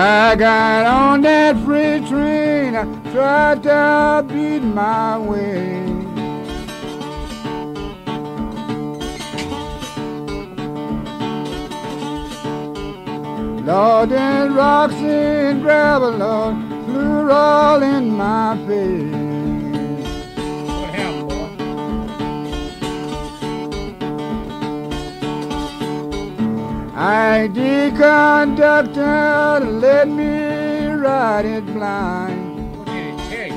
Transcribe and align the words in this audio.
I 0.00 0.36
got 0.36 0.86
on 0.86 1.22
that 1.22 1.56
freight 1.64 2.06
train, 2.06 2.76
I 2.76 2.84
tried 3.10 3.64
to 3.64 4.24
beat 4.32 4.60
my 4.60 5.18
way. 5.18 5.82
Lord, 13.64 14.12
and 14.12 14.54
rocks 14.54 14.94
and 14.94 15.62
gravel, 15.62 16.12
Lord, 16.12 16.54
flew 16.84 17.32
all 17.32 17.82
in 17.82 18.10
my 18.10 18.56
face. 18.68 19.17
I 27.00 27.46
conductor 27.96 29.60
let 29.64 30.08
me 30.08 30.86
ride 30.88 31.44
it 31.44 31.64
blind. 31.66 32.76
What 32.76 32.86
did 32.88 33.14
it 33.14 33.18
take? 33.30 33.52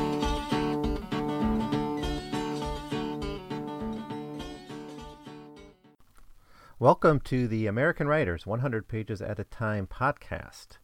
Welcome 6.78 7.20
to 7.22 7.48
the 7.48 7.66
American 7.66 8.08
Writers 8.08 8.46
100 8.46 8.88
Pages 8.88 9.24
at 9.24 9.40
a 9.40 9.44
Time 9.46 9.88
podcast. 9.88 10.78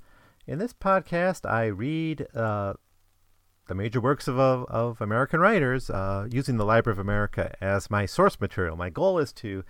In 0.48 0.58
this 0.58 0.74
podcast, 0.74 1.48
I 1.48 1.68
read 1.68 2.26
uh, 2.34 2.74
the 3.68 3.76
major 3.76 4.02
works 4.02 4.28
of, 4.28 4.40
of, 4.40 4.66
of 4.66 5.00
American 5.00 5.40
writers 5.40 5.92
uh, 5.92 6.28
using 6.32 6.58
the 6.58 6.66
Library 6.66 6.96
of 6.96 7.00
America 7.00 7.56
as 7.62 7.92
my 7.92 8.08
source 8.08 8.42
material. 8.42 8.76
My 8.76 8.90
goal 8.90 9.20
is 9.20 9.32
to 9.34 9.64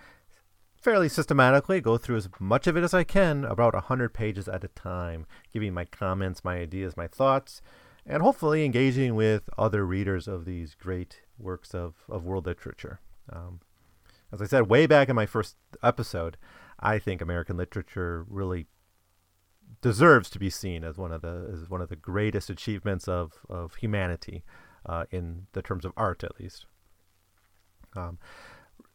fairly 0.81 1.09
systematically 1.09 1.81
go 1.81 1.97
through 1.97 2.17
as 2.17 2.29
much 2.39 2.67
of 2.67 2.77
it 2.77 2.83
as 2.83 2.93
I 2.93 3.03
can, 3.03 3.45
about 3.45 3.73
100 3.73 4.13
pages 4.13 4.47
at 4.47 4.63
a 4.63 4.69
time, 4.69 5.25
giving 5.51 5.73
my 5.73 5.85
comments, 5.85 6.43
my 6.43 6.57
ideas, 6.57 6.97
my 6.97 7.07
thoughts, 7.07 7.61
and 8.05 8.21
hopefully 8.21 8.63
engaging 8.63 9.15
with 9.15 9.49
other 9.57 9.85
readers 9.85 10.27
of 10.27 10.45
these 10.45 10.75
great 10.75 11.21
works 11.37 11.73
of, 11.73 11.95
of 12.09 12.23
world 12.23 12.45
literature. 12.45 12.99
Um, 13.31 13.59
as 14.31 14.41
I 14.41 14.45
said 14.45 14.69
way 14.69 14.85
back 14.85 15.09
in 15.09 15.15
my 15.15 15.25
first 15.25 15.55
episode, 15.83 16.37
I 16.79 16.99
think 16.99 17.21
American 17.21 17.57
literature 17.57 18.25
really 18.29 18.67
deserves 19.81 20.29
to 20.29 20.39
be 20.39 20.49
seen 20.49 20.83
as 20.83 20.97
one 20.97 21.11
of 21.11 21.21
the 21.21 21.49
as 21.53 21.69
one 21.69 21.81
of 21.81 21.89
the 21.89 21.95
greatest 21.95 22.49
achievements 22.49 23.07
of 23.07 23.33
of 23.49 23.75
humanity, 23.75 24.43
uh, 24.85 25.05
in 25.11 25.47
the 25.53 25.61
terms 25.61 25.85
of 25.85 25.93
art 25.97 26.23
at 26.23 26.39
least. 26.39 26.65
Um, 27.95 28.19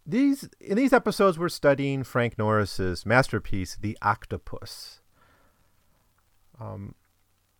these 0.06 0.48
in 0.60 0.76
these 0.76 0.92
episodes, 0.92 1.38
we're 1.38 1.48
studying 1.48 2.02
Frank 2.02 2.38
Norris's 2.38 3.06
masterpiece, 3.06 3.76
The 3.76 3.96
Octopus. 4.02 5.00
Um, 6.60 6.94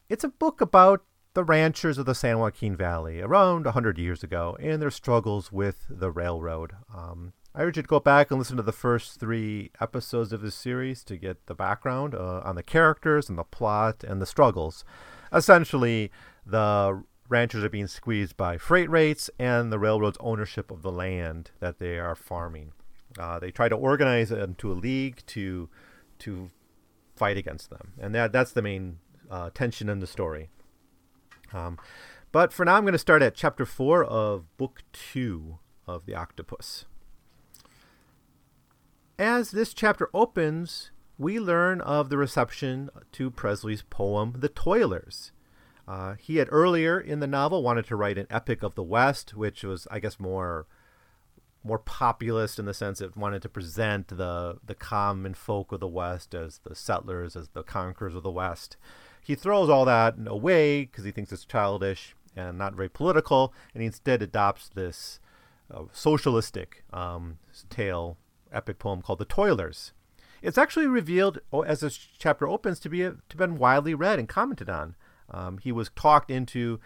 it's 0.09 0.25
a 0.25 0.29
book 0.29 0.61
about 0.61 1.05
the 1.35 1.45
ranchers 1.45 1.99
of 1.99 2.07
the 2.07 2.15
San 2.15 2.39
Joaquin 2.39 2.77
Valley 2.77 3.21
around 3.21 3.65
100 3.65 3.99
years 3.99 4.23
ago 4.23 4.57
and 4.61 4.83
their 4.83 4.91
struggles 4.91 5.51
with 5.51 5.87
the 5.89 6.11
railroad. 6.11 6.73
Um, 6.95 7.33
I 7.55 7.63
urge 7.63 7.77
you 7.77 7.83
to 7.83 7.89
go 7.89 8.01
back 8.01 8.31
and 8.31 8.39
listen 8.39 8.57
to 8.57 8.63
the 8.63 8.73
first 8.73 9.19
three 9.19 9.71
episodes 9.81 10.33
of 10.33 10.43
this 10.43 10.55
series 10.55 11.05
to 11.05 11.17
get 11.17 11.47
the 11.47 11.55
background 11.55 12.15
uh, 12.15 12.41
on 12.45 12.57
the 12.57 12.63
characters 12.63 13.29
and 13.29 13.39
the 13.39 13.45
plot 13.45 14.05
and 14.05 14.21
the 14.21 14.27
struggles. 14.27 14.85
Essentially, 15.33 16.11
the 16.45 17.03
ranchers 17.33 17.65
are 17.65 17.69
being 17.69 17.89
squeezed 17.89 18.37
by 18.37 18.59
freight 18.59 18.91
rates 18.91 19.29
and 19.39 19.73
the 19.73 19.79
railroad's 19.79 20.19
ownership 20.21 20.71
of 20.71 20.83
the 20.83 20.93
land 20.93 21.51
that 21.59 21.79
they 21.79 21.99
are 21.99 22.15
farming. 22.15 22.73
Uh, 23.19 23.39
they 23.41 23.51
try 23.51 23.69
to 23.69 23.75
organize 23.75 24.31
into 24.31 24.71
a 24.71 24.75
league 24.75 25.23
to 25.27 25.69
to 26.21 26.51
fight 27.17 27.37
against 27.37 27.71
them, 27.71 27.93
and 27.99 28.15
that 28.15 28.33
that's 28.33 28.53
the 28.53 28.63
main 28.63 28.99
uh, 29.31 29.51
tension 29.53 29.89
in 29.89 29.99
the 29.99 30.07
story. 30.07 30.49
Um, 31.53 31.79
but 32.31 32.53
for 32.53 32.65
now, 32.65 32.77
I'm 32.77 32.85
going 32.85 32.93
to 32.93 32.99
start 32.99 33.23
at 33.23 33.35
chapter 33.35 33.67
four 33.67 34.05
of 34.05 34.45
book 34.57 34.83
two 34.93 35.59
of 35.87 36.07
the 36.07 36.15
Octopus. 36.15 36.85
As 39.19 39.51
this 39.51 39.75
chapter 39.75 40.09
opens, 40.15 40.91
we 41.19 41.39
learn 41.39 41.81
of 41.81 42.09
the 42.09 42.17
reception 42.17 42.91
to 43.13 43.31
Presley's 43.31 43.83
poem, 43.83 44.37
The 44.39 44.49
Toilers. 44.49 45.33
Uh, 45.87 46.15
he 46.19 46.37
had 46.37 46.49
earlier 46.51 47.01
in 47.01 47.21
the 47.21 47.27
novel 47.27 47.63
wanted 47.63 47.85
to 47.87 47.97
write 47.97 48.19
an 48.19 48.27
epic 48.31 48.63
of 48.63 48.75
the 48.75 48.83
West, 48.83 49.35
which 49.35 49.65
was, 49.65 49.87
I 49.91 49.99
guess, 49.99 50.21
more 50.21 50.67
more 51.65 51.79
populist 51.79 52.59
in 52.59 52.65
the 52.65 52.75
sense 52.75 53.01
it 53.01 53.17
wanted 53.17 53.41
to 53.41 53.49
present 53.49 54.09
the 54.09 54.59
the 54.65 54.75
common 54.75 55.33
folk 55.35 55.71
of 55.73 55.81
the 55.81 55.89
West 55.89 56.35
as 56.35 56.59
the 56.65 56.75
settlers, 56.75 57.37
as 57.37 57.49
the 57.49 57.63
conquerors 57.63 58.15
of 58.15 58.23
the 58.23 58.31
West. 58.31 58.77
He 59.23 59.35
throws 59.35 59.69
all 59.69 59.85
that 59.85 60.17
away 60.27 60.85
because 60.85 61.05
he 61.05 61.13
thinks 61.13 61.33
it's 61.33 61.45
childish 61.45 62.17
and 62.35 62.59
not 62.59 62.75
very 62.75 62.89
political, 62.89 63.55
and 63.75 63.83
he 63.83 63.87
instead 63.87 64.23
adopts 64.23 64.69
this 64.69 65.21
uh, 65.73 65.85
socialistic 65.93 66.85
um, 66.93 67.39
tale, 67.71 68.17
epic 68.53 68.79
poem 68.79 69.03
called 69.03 69.19
The 69.19 69.25
Toilers. 69.25 69.93
It's 70.43 70.59
actually 70.59 70.87
revealed 70.87 71.41
oh, 71.53 71.63
as 71.63 71.81
this 71.81 71.97
chapter 71.97 72.49
opens 72.49 72.81
to 72.81 72.89
be 72.89 73.01
to 73.03 73.37
been 73.37 73.59
widely 73.59 73.95
read 73.95 74.19
and 74.19 74.29
commented 74.29 74.69
on. 74.69 74.97
Um, 75.33 75.59
he 75.59 75.73
was 75.73 75.91
talked 75.97 76.31
into 76.31 76.81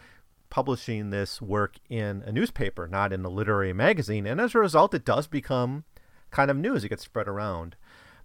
publishing 0.48 1.10
this 1.10 1.42
work 1.42 1.76
in 1.88 2.22
a 2.24 2.32
newspaper, 2.32 2.86
not 2.86 3.12
in 3.12 3.24
a 3.24 3.28
literary 3.28 3.72
magazine, 3.72 4.26
and 4.26 4.40
as 4.40 4.54
a 4.54 4.58
result, 4.58 4.94
it 4.94 5.04
does 5.04 5.26
become 5.26 5.84
kind 6.30 6.50
of 6.50 6.56
news. 6.56 6.84
It 6.84 6.88
gets 6.88 7.04
spread 7.04 7.28
around. 7.28 7.76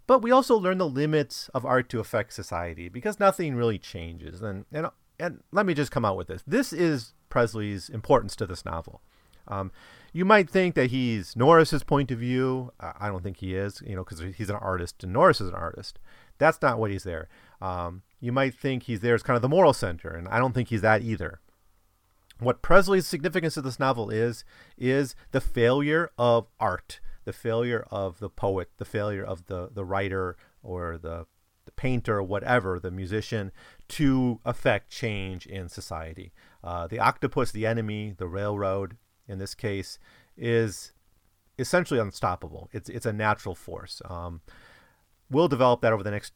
But 0.07 0.21
we 0.21 0.31
also 0.31 0.55
learn 0.55 0.77
the 0.77 0.87
limits 0.87 1.49
of 1.53 1.65
art 1.65 1.89
to 1.89 1.99
affect 1.99 2.33
society 2.33 2.89
because 2.89 3.19
nothing 3.19 3.55
really 3.55 3.77
changes. 3.77 4.41
And 4.41 4.65
and 4.71 4.87
and 5.19 5.43
let 5.51 5.65
me 5.65 5.73
just 5.73 5.91
come 5.91 6.05
out 6.05 6.17
with 6.17 6.27
this. 6.27 6.43
This 6.45 6.73
is 6.73 7.13
Presley's 7.29 7.89
importance 7.89 8.35
to 8.37 8.45
this 8.45 8.65
novel. 8.65 9.01
Um, 9.47 9.71
you 10.13 10.25
might 10.25 10.49
think 10.49 10.75
that 10.75 10.91
he's 10.91 11.35
Norris's 11.35 11.83
point 11.83 12.11
of 12.11 12.19
view. 12.19 12.71
I 12.79 13.07
don't 13.07 13.23
think 13.23 13.37
he 13.37 13.55
is, 13.55 13.81
you 13.85 13.95
know, 13.95 14.03
because 14.03 14.35
he's 14.35 14.49
an 14.49 14.55
artist 14.57 15.03
and 15.03 15.13
Norris 15.13 15.41
is 15.41 15.49
an 15.49 15.55
artist. 15.55 15.99
That's 16.37 16.61
not 16.61 16.79
what 16.79 16.91
he's 16.91 17.03
there. 17.03 17.29
Um, 17.61 18.03
you 18.19 18.31
might 18.31 18.55
think 18.55 18.83
he's 18.83 19.01
there 19.01 19.15
as 19.15 19.23
kind 19.23 19.35
of 19.35 19.41
the 19.41 19.49
moral 19.49 19.73
center, 19.73 20.09
and 20.09 20.27
I 20.27 20.39
don't 20.39 20.53
think 20.53 20.69
he's 20.69 20.81
that 20.81 21.01
either. 21.01 21.39
What 22.39 22.61
Presley's 22.61 23.05
significance 23.05 23.55
of 23.57 23.63
this 23.63 23.79
novel 23.79 24.09
is, 24.09 24.43
is 24.77 25.15
the 25.31 25.41
failure 25.41 26.09
of 26.17 26.47
art, 26.59 26.99
the 27.23 27.33
failure 27.33 27.85
of 27.91 28.19
the 28.19 28.29
poet, 28.29 28.69
the 28.77 28.85
failure 28.85 29.23
of 29.23 29.45
the, 29.45 29.69
the 29.71 29.85
writer 29.85 30.37
or 30.63 30.97
the, 30.97 31.27
the 31.65 31.71
painter 31.71 32.17
or 32.17 32.23
whatever, 32.23 32.79
the 32.79 32.89
musician, 32.89 33.51
to 33.89 34.39
affect 34.43 34.89
change 34.89 35.45
in 35.45 35.69
society. 35.69 36.33
Uh, 36.63 36.87
the 36.87 36.97
octopus, 36.99 37.51
the 37.51 37.67
enemy, 37.67 38.15
the 38.17 38.27
railroad, 38.27 38.97
in 39.27 39.37
this 39.37 39.53
case, 39.53 39.99
is 40.35 40.93
essentially 41.59 41.99
unstoppable. 41.99 42.69
It's 42.71 42.89
it's 42.89 43.05
a 43.05 43.13
natural 43.13 43.53
force. 43.53 44.01
Um, 44.05 44.41
we'll 45.29 45.47
develop 45.47 45.81
that 45.81 45.93
over 45.93 46.03
the 46.03 46.11
next 46.11 46.33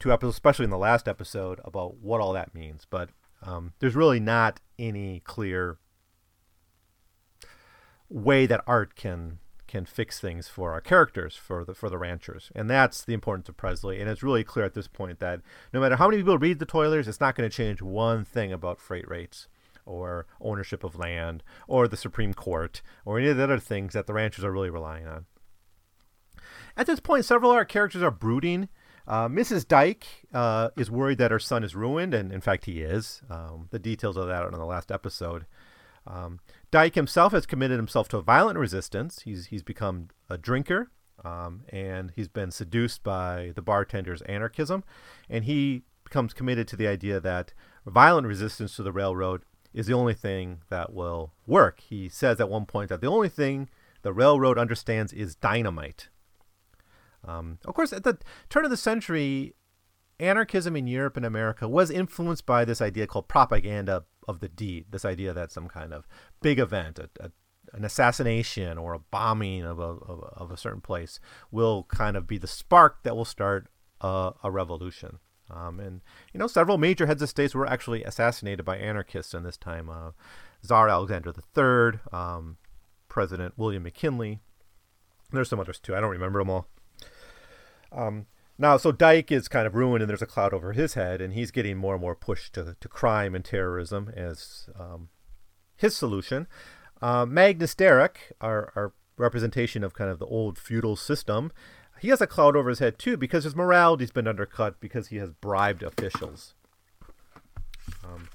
two 0.00 0.12
episodes, 0.12 0.34
especially 0.34 0.64
in 0.64 0.70
the 0.70 0.78
last 0.78 1.08
episode, 1.08 1.60
about 1.64 1.96
what 1.96 2.20
all 2.20 2.32
that 2.32 2.54
means. 2.54 2.86
But 2.88 3.10
um, 3.42 3.72
there's 3.78 3.94
really 3.94 4.20
not 4.20 4.60
any 4.78 5.20
clear 5.20 5.78
way 8.08 8.46
that 8.46 8.62
art 8.66 8.94
can 8.94 9.38
can 9.66 9.84
fix 9.84 10.20
things 10.20 10.46
for 10.46 10.72
our 10.72 10.80
characters, 10.80 11.34
for 11.34 11.64
the 11.64 11.74
for 11.74 11.90
the 11.90 11.98
ranchers, 11.98 12.52
and 12.54 12.70
that's 12.70 13.04
the 13.04 13.14
importance 13.14 13.48
of 13.48 13.56
Presley. 13.56 14.00
And 14.00 14.08
it's 14.08 14.22
really 14.22 14.44
clear 14.44 14.64
at 14.64 14.74
this 14.74 14.88
point 14.88 15.18
that 15.20 15.40
no 15.72 15.80
matter 15.80 15.96
how 15.96 16.08
many 16.08 16.18
people 16.18 16.38
read 16.38 16.58
the 16.58 16.66
Toilers, 16.66 17.08
it's 17.08 17.20
not 17.20 17.34
going 17.34 17.48
to 17.48 17.56
change 17.56 17.82
one 17.82 18.24
thing 18.24 18.52
about 18.52 18.78
freight 18.78 19.08
rates 19.08 19.48
or 19.86 20.26
ownership 20.40 20.84
of 20.84 20.96
land 20.96 21.42
or 21.66 21.88
the 21.88 21.96
Supreme 21.96 22.34
Court 22.34 22.82
or 23.04 23.18
any 23.18 23.28
of 23.28 23.36
the 23.36 23.44
other 23.44 23.58
things 23.58 23.92
that 23.94 24.06
the 24.06 24.14
ranchers 24.14 24.44
are 24.44 24.52
really 24.52 24.70
relying 24.70 25.06
on. 25.06 25.26
At 26.76 26.86
this 26.86 27.00
point, 27.00 27.24
several 27.24 27.50
of 27.50 27.56
our 27.56 27.64
characters 27.64 28.02
are 28.02 28.10
brooding. 28.10 28.68
Uh, 29.06 29.28
Mrs. 29.28 29.68
Dyke 29.68 30.06
uh, 30.32 30.70
is 30.76 30.90
worried 30.90 31.18
that 31.18 31.30
her 31.30 31.38
son 31.38 31.62
is 31.62 31.74
ruined, 31.74 32.14
and 32.14 32.32
in 32.32 32.40
fact, 32.40 32.64
he 32.64 32.80
is. 32.80 33.22
Um, 33.28 33.68
the 33.70 33.78
details 33.78 34.16
of 34.16 34.26
that 34.28 34.42
are 34.42 34.48
in 34.48 34.58
the 34.58 34.64
last 34.64 34.90
episode. 34.90 35.46
Um, 36.06 36.40
Dyke 36.70 36.94
himself 36.94 37.32
has 37.32 37.46
committed 37.46 37.78
himself 37.78 38.08
to 38.08 38.20
violent 38.20 38.58
resistance. 38.58 39.22
He's 39.22 39.46
he's 39.46 39.62
become 39.62 40.08
a 40.28 40.38
drinker, 40.38 40.90
um, 41.24 41.62
and 41.68 42.12
he's 42.14 42.28
been 42.28 42.50
seduced 42.50 43.02
by 43.02 43.52
the 43.54 43.62
bartender's 43.62 44.22
anarchism, 44.22 44.84
and 45.28 45.44
he 45.44 45.82
becomes 46.02 46.34
committed 46.34 46.68
to 46.68 46.76
the 46.76 46.86
idea 46.86 47.20
that 47.20 47.52
violent 47.86 48.26
resistance 48.26 48.76
to 48.76 48.82
the 48.82 48.92
railroad 48.92 49.42
is 49.72 49.86
the 49.86 49.94
only 49.94 50.14
thing 50.14 50.60
that 50.70 50.92
will 50.92 51.32
work. 51.46 51.80
He 51.80 52.08
says 52.08 52.40
at 52.40 52.48
one 52.48 52.66
point 52.66 52.88
that 52.90 53.00
the 53.00 53.08
only 53.08 53.28
thing 53.28 53.68
the 54.02 54.12
railroad 54.12 54.58
understands 54.58 55.12
is 55.12 55.34
dynamite. 55.34 56.08
Um, 57.26 57.58
of 57.64 57.74
course, 57.74 57.92
at 57.92 58.04
the 58.04 58.18
turn 58.48 58.64
of 58.64 58.70
the 58.70 58.76
century, 58.76 59.54
anarchism 60.20 60.76
in 60.76 60.86
Europe 60.86 61.16
and 61.16 61.26
America 61.26 61.68
was 61.68 61.90
influenced 61.90 62.46
by 62.46 62.64
this 62.64 62.80
idea 62.80 63.06
called 63.06 63.28
propaganda 63.28 64.04
of 64.28 64.40
the 64.40 64.48
deed. 64.48 64.86
This 64.90 65.04
idea 65.04 65.32
that 65.32 65.52
some 65.52 65.68
kind 65.68 65.92
of 65.92 66.06
big 66.40 66.58
event, 66.58 66.98
a, 66.98 67.08
a, 67.20 67.30
an 67.72 67.84
assassination 67.84 68.78
or 68.78 68.94
a 68.94 68.98
bombing 68.98 69.64
of 69.64 69.78
a, 69.78 69.82
of, 69.82 70.32
of 70.36 70.50
a 70.50 70.56
certain 70.56 70.80
place, 70.80 71.18
will 71.50 71.84
kind 71.84 72.16
of 72.16 72.26
be 72.26 72.38
the 72.38 72.46
spark 72.46 73.02
that 73.02 73.16
will 73.16 73.24
start 73.24 73.68
a, 74.00 74.32
a 74.42 74.50
revolution. 74.50 75.18
Um, 75.50 75.78
and 75.78 76.00
you 76.32 76.38
know, 76.38 76.46
several 76.46 76.78
major 76.78 77.06
heads 77.06 77.22
of 77.22 77.28
states 77.28 77.54
were 77.54 77.66
actually 77.66 78.02
assassinated 78.04 78.64
by 78.64 78.78
anarchists 78.78 79.34
in 79.34 79.42
this 79.42 79.56
time. 79.56 79.90
Uh, 79.90 80.12
Tsar 80.62 80.88
Alexander 80.88 81.32
III, 81.56 82.00
um, 82.12 82.56
President 83.08 83.54
William 83.56 83.82
McKinley. 83.82 84.40
There's 85.30 85.48
some 85.48 85.60
others 85.60 85.78
too. 85.78 85.94
I 85.94 86.00
don't 86.00 86.10
remember 86.10 86.38
them 86.38 86.50
all. 86.50 86.68
Um, 87.94 88.26
now, 88.56 88.76
so 88.76 88.92
Dyke 88.92 89.32
is 89.32 89.48
kind 89.48 89.66
of 89.66 89.74
ruined, 89.74 90.02
and 90.02 90.08
there's 90.08 90.22
a 90.22 90.26
cloud 90.26 90.54
over 90.54 90.72
his 90.72 90.94
head, 90.94 91.20
and 91.20 91.32
he's 91.32 91.50
getting 91.50 91.76
more 91.76 91.94
and 91.94 92.00
more 92.00 92.14
pushed 92.14 92.54
to, 92.54 92.76
to 92.78 92.88
crime 92.88 93.34
and 93.34 93.44
terrorism 93.44 94.12
as 94.14 94.68
um, 94.78 95.08
his 95.76 95.96
solution. 95.96 96.46
Uh, 97.02 97.26
Magnus 97.26 97.74
Derrick, 97.74 98.32
our, 98.40 98.72
our 98.76 98.92
representation 99.16 99.82
of 99.82 99.94
kind 99.94 100.10
of 100.10 100.18
the 100.18 100.26
old 100.26 100.58
feudal 100.58 100.96
system, 100.96 101.52
he 102.00 102.08
has 102.08 102.20
a 102.20 102.26
cloud 102.26 102.56
over 102.56 102.68
his 102.68 102.78
head 102.78 102.98
too 102.98 103.16
because 103.16 103.44
his 103.44 103.56
morality's 103.56 104.10
been 104.10 104.28
undercut 104.28 104.80
because 104.80 105.08
he 105.08 105.16
has 105.16 105.30
bribed 105.30 105.82
officials. 105.82 106.54
Um, 108.04 108.28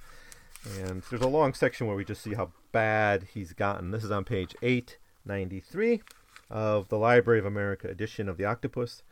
and 0.80 1.04
there's 1.10 1.22
a 1.22 1.28
long 1.28 1.54
section 1.54 1.88
where 1.88 1.96
we 1.96 2.06
just 2.06 2.22
see 2.22 2.34
how 2.34 2.52
bad 2.72 3.28
he's 3.34 3.54
gotten. 3.54 3.92
This 3.92 4.04
is 4.04 4.12
on 4.12 4.24
page 4.26 4.56
893 4.62 6.02
of 6.50 6.90
the 6.90 6.98
Library 6.98 7.40
of 7.40 7.46
America 7.46 7.88
edition 7.88 8.28
of 8.28 8.38
The 8.38 8.46
Octopus. 8.46 9.04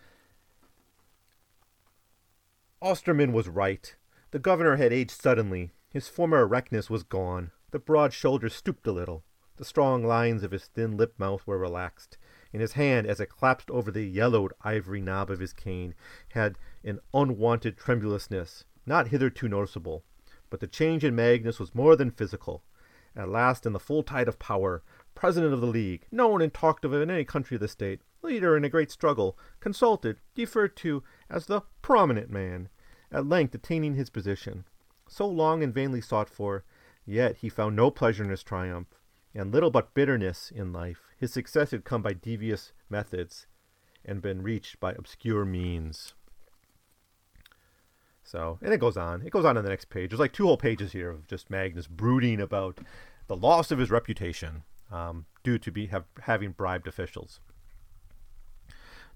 Osterman 2.80 3.34
was 3.34 3.48
right. 3.48 3.96
The 4.30 4.38
governor 4.38 4.76
had 4.76 4.94
aged 4.94 5.10
suddenly. 5.10 5.72
His 5.90 6.08
former 6.08 6.42
erectness 6.42 6.92
was 6.92 7.02
gone. 7.02 7.50
The 7.72 7.80
broad 7.80 8.14
shoulders 8.14 8.54
stooped 8.54 8.86
a 8.86 8.92
little. 8.92 9.24
The 9.56 9.66
strong 9.66 10.04
lines 10.04 10.44
of 10.44 10.52
his 10.52 10.68
thin 10.68 10.96
lip 10.96 11.16
mouth 11.18 11.48
were 11.48 11.58
relaxed. 11.58 12.20
and 12.54 12.62
his 12.62 12.74
hand, 12.74 13.08
as 13.08 13.20
it 13.20 13.30
clasped 13.30 13.72
over 13.72 13.90
the 13.90 14.04
yellowed 14.04 14.54
ivory 14.62 15.02
knob 15.02 15.32
of 15.32 15.40
his 15.40 15.54
cane, 15.54 15.96
had 16.30 16.60
an 16.84 17.00
unwonted 17.16 17.78
tremulousness, 17.78 18.64
not 18.86 19.08
hitherto 19.08 19.48
noticeable. 19.48 20.04
But 20.52 20.60
the 20.60 20.68
change 20.68 21.04
in 21.04 21.16
Magnus 21.16 21.60
was 21.60 21.74
more 21.74 21.96
than 21.96 22.12
physical. 22.12 22.64
At 23.16 23.30
last, 23.30 23.66
in 23.66 23.74
the 23.74 23.80
full 23.80 24.04
tide 24.04 24.28
of 24.28 24.38
power, 24.38 24.84
president 25.16 25.52
of 25.52 25.62
the 25.62 25.66
League, 25.68 26.06
known 26.12 26.44
and 26.44 26.54
talked 26.54 26.86
of 26.86 26.94
in 26.94 27.10
any 27.10 27.26
country 27.26 27.56
of 27.56 27.62
the 27.62 27.68
state, 27.68 28.02
leader 28.22 28.58
in 28.58 28.64
a 28.64 28.70
great 28.70 28.92
struggle, 28.92 29.38
consulted, 29.60 30.18
deferred 30.36 30.76
to, 30.78 31.04
as 31.30 31.46
the 31.46 31.62
prominent 31.82 32.30
man, 32.30 32.70
at 33.12 33.26
length 33.26 33.56
attaining 33.56 33.96
his 33.96 34.10
position, 34.10 34.66
so 35.08 35.28
long 35.28 35.64
and 35.64 35.74
vainly 35.74 36.02
sought 36.02 36.30
for, 36.30 36.64
yet 37.06 37.38
he 37.38 37.50
found 37.50 37.76
no 37.76 37.90
pleasure 37.90 38.24
in 38.24 38.30
his 38.30 38.44
triumph, 38.44 38.88
and 39.34 39.52
little 39.52 39.72
but 39.72 39.94
bitterness 39.94 40.52
in 40.52 40.74
life. 40.74 41.02
His 41.18 41.32
success 41.32 41.72
had 41.72 41.86
come 41.86 42.02
by 42.02 42.14
devious 42.14 42.74
methods 42.90 43.48
and 44.04 44.22
been 44.22 44.42
reached 44.42 44.80
by 44.80 44.94
obscure 44.94 45.46
means. 45.46 46.14
So, 48.24 48.60
and 48.62 48.74
it 48.74 48.80
goes 48.80 48.98
on. 48.98 49.22
It 49.26 49.32
goes 49.32 49.46
on 49.46 49.58
in 49.58 49.64
the 49.64 49.70
next 49.70 49.90
page. 49.90 50.10
There's 50.10 50.20
like 50.20 50.34
two 50.34 50.46
whole 50.46 50.58
pages 50.58 50.92
here 50.92 51.10
of 51.10 51.28
just 51.28 51.50
Magnus 51.50 51.88
brooding 51.88 52.42
about 52.42 52.80
the 53.28 53.38
loss 53.38 53.72
of 53.72 53.80
his 53.80 53.90
reputation 53.90 54.64
um, 54.92 55.26
due 55.44 55.58
to 55.60 55.72
be 55.72 55.88
have, 55.88 56.06
having 56.22 56.52
bribed 56.52 56.88
officials. 56.88 57.40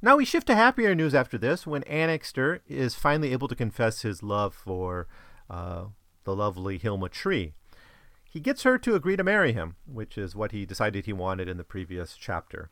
Now 0.04 0.18
we 0.18 0.26
shift 0.26 0.48
to 0.48 0.56
happier 0.56 0.96
news 0.96 1.14
after 1.14 1.38
this 1.38 1.68
when 1.68 1.84
Annixter 1.84 2.62
is 2.68 2.96
finally 2.96 3.34
able 3.34 3.48
to 3.48 3.56
confess 3.56 4.02
his 4.02 4.24
love 4.24 4.56
for 4.56 5.08
uh, 5.48 5.86
the 6.24 6.36
lovely 6.36 6.80
Hilma 6.80 7.08
Tree. 7.08 7.54
He 8.24 8.40
gets 8.40 8.64
her 8.64 8.80
to 8.80 8.96
agree 8.96 9.16
to 9.16 9.24
marry 9.24 9.54
him, 9.54 9.76
which 9.86 10.18
is 10.18 10.36
what 10.36 10.54
he 10.54 10.66
decided 10.66 11.06
he 11.06 11.14
wanted 11.14 11.48
in 11.48 11.58
the 11.58 11.64
previous 11.64 12.16
chapter. 12.18 12.72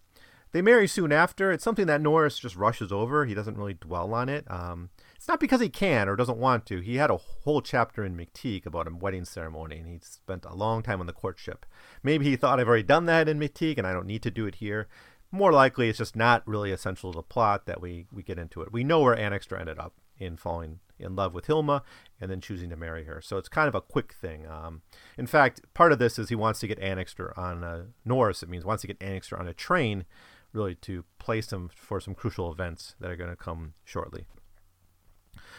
They 0.51 0.63
marry 0.63 0.87
soon 0.87 1.11
after. 1.11 1.51
It's 1.51 1.63
something 1.63 1.85
that 1.85 2.01
Norris 2.01 2.39
just 2.39 2.55
rushes 2.55 2.91
over. 2.91 3.25
He 3.25 3.35
doesn't 3.35 3.57
really 3.57 3.75
dwell 3.75 4.11
on 4.15 4.27
it. 4.29 4.49
Um, 4.49 4.89
it's 5.15 5.27
not 5.27 5.39
because 5.39 5.61
he 5.61 5.69
can 5.69 6.09
or 6.09 6.15
doesn't 6.15 6.39
want 6.39 6.65
to. 6.67 6.79
He 6.79 6.95
had 6.95 7.11
a 7.11 7.17
whole 7.17 7.61
chapter 7.61 8.03
in 8.03 8.17
McTeague 8.17 8.65
about 8.65 8.87
a 8.87 8.95
wedding 8.95 9.25
ceremony, 9.25 9.77
and 9.77 9.87
he 9.87 9.99
spent 10.01 10.45
a 10.45 10.55
long 10.55 10.81
time 10.81 10.99
on 10.99 11.05
the 11.05 11.13
courtship. 11.13 11.67
Maybe 12.01 12.25
he 12.25 12.35
thought 12.35 12.59
I've 12.59 12.67
already 12.67 12.81
done 12.81 13.05
that 13.05 13.29
in 13.29 13.39
McTeague, 13.39 13.77
and 13.77 13.85
I 13.85 13.93
don't 13.93 14.07
need 14.07 14.23
to 14.23 14.31
do 14.31 14.47
it 14.47 14.55
here. 14.55 14.87
More 15.31 15.51
likely, 15.51 15.89
it's 15.89 15.99
just 15.99 16.15
not 16.15 16.47
really 16.47 16.71
essential 16.71 17.11
to 17.11 17.17
the 17.17 17.23
plot 17.23 17.65
that 17.67 17.81
we, 17.81 18.07
we 18.11 18.23
get 18.23 18.39
into 18.39 18.61
it. 18.61 18.73
We 18.73 18.83
know 18.83 19.01
where 19.01 19.17
Annixter 19.17 19.55
ended 19.55 19.77
up 19.77 19.93
in 20.17 20.35
falling 20.35 20.79
in 20.99 21.15
love 21.15 21.33
with 21.33 21.45
Hilma 21.45 21.83
and 22.19 22.29
then 22.29 22.41
choosing 22.41 22.69
to 22.69 22.75
marry 22.75 23.05
her. 23.05 23.21
So 23.21 23.37
it's 23.37 23.47
kind 23.47 23.67
of 23.67 23.75
a 23.75 23.81
quick 23.81 24.13
thing. 24.13 24.45
Um, 24.47 24.81
in 25.17 25.27
fact, 25.27 25.61
part 25.73 25.91
of 25.91 25.99
this 25.99 26.19
is 26.19 26.29
he 26.29 26.35
wants 26.35 26.59
to 26.59 26.67
get 26.67 26.79
Annixter 26.79 27.37
on 27.39 27.63
a, 27.63 27.87
Norris. 28.03 28.43
It 28.43 28.49
means 28.49 28.65
wants 28.65 28.81
to 28.81 28.87
get 28.87 29.01
Annixter 29.01 29.39
on 29.39 29.47
a 29.47 29.53
train, 29.53 30.05
really 30.51 30.75
to 30.75 31.05
place 31.19 31.53
him 31.53 31.69
for 31.73 31.99
some 31.99 32.15
crucial 32.15 32.51
events 32.51 32.95
that 32.99 33.11
are 33.11 33.15
going 33.15 33.29
to 33.29 33.35
come 33.35 33.73
shortly. 33.85 34.25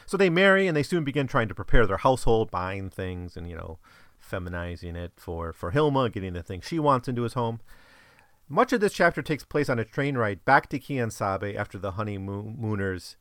So 0.05 0.17
they 0.17 0.31
marry 0.31 0.67
and 0.67 0.77
they 0.77 0.83
soon 0.83 1.05
begin 1.05 1.27
trying 1.27 1.49
to 1.49 1.55
prepare 1.55 1.87
their 1.87 1.99
household, 1.99 2.51
buying 2.51 2.91
things 2.91 3.37
and 3.37 3.49
you 3.49 3.57
know, 3.57 3.79
feminizing 4.19 4.97
it 4.97 5.13
for 5.17 5.53
for 5.53 5.71
Hilma, 5.71 6.11
getting 6.11 6.35
the 6.35 6.43
things 6.43 6.67
she 6.67 6.79
wants 6.79 7.09
into 7.09 7.23
his 7.23 7.35
home. 7.35 7.61
Much 8.53 8.73
of 8.73 8.81
this 8.81 8.93
chapter 8.93 9.23
takes 9.23 9.45
place 9.45 9.69
on 9.69 9.79
a 9.79 9.85
train 9.85 10.19
ride 10.19 10.45
back 10.45 10.69
to 10.69 10.79
Quien 10.81 11.09
after 11.21 11.79
the 11.79 11.93
honeymooners, 11.93 13.17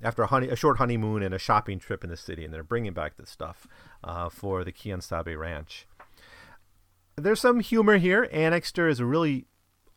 after 0.00 0.22
a, 0.22 0.28
honey, 0.28 0.48
a 0.48 0.54
short 0.54 0.78
honeymoon 0.78 1.24
and 1.24 1.34
a 1.34 1.40
shopping 1.40 1.80
trip 1.80 2.04
in 2.04 2.10
the 2.10 2.16
city, 2.16 2.44
and 2.44 2.54
they're 2.54 2.62
bringing 2.62 2.92
back 2.92 3.16
this 3.16 3.30
stuff 3.30 3.66
uh, 4.04 4.28
for 4.28 4.62
the 4.62 4.70
Quien 4.70 5.00
ranch. 5.36 5.88
There's 7.16 7.40
some 7.40 7.58
humor 7.58 7.98
here. 7.98 8.28
Annixter 8.30 8.88
is 8.88 9.02
really 9.02 9.46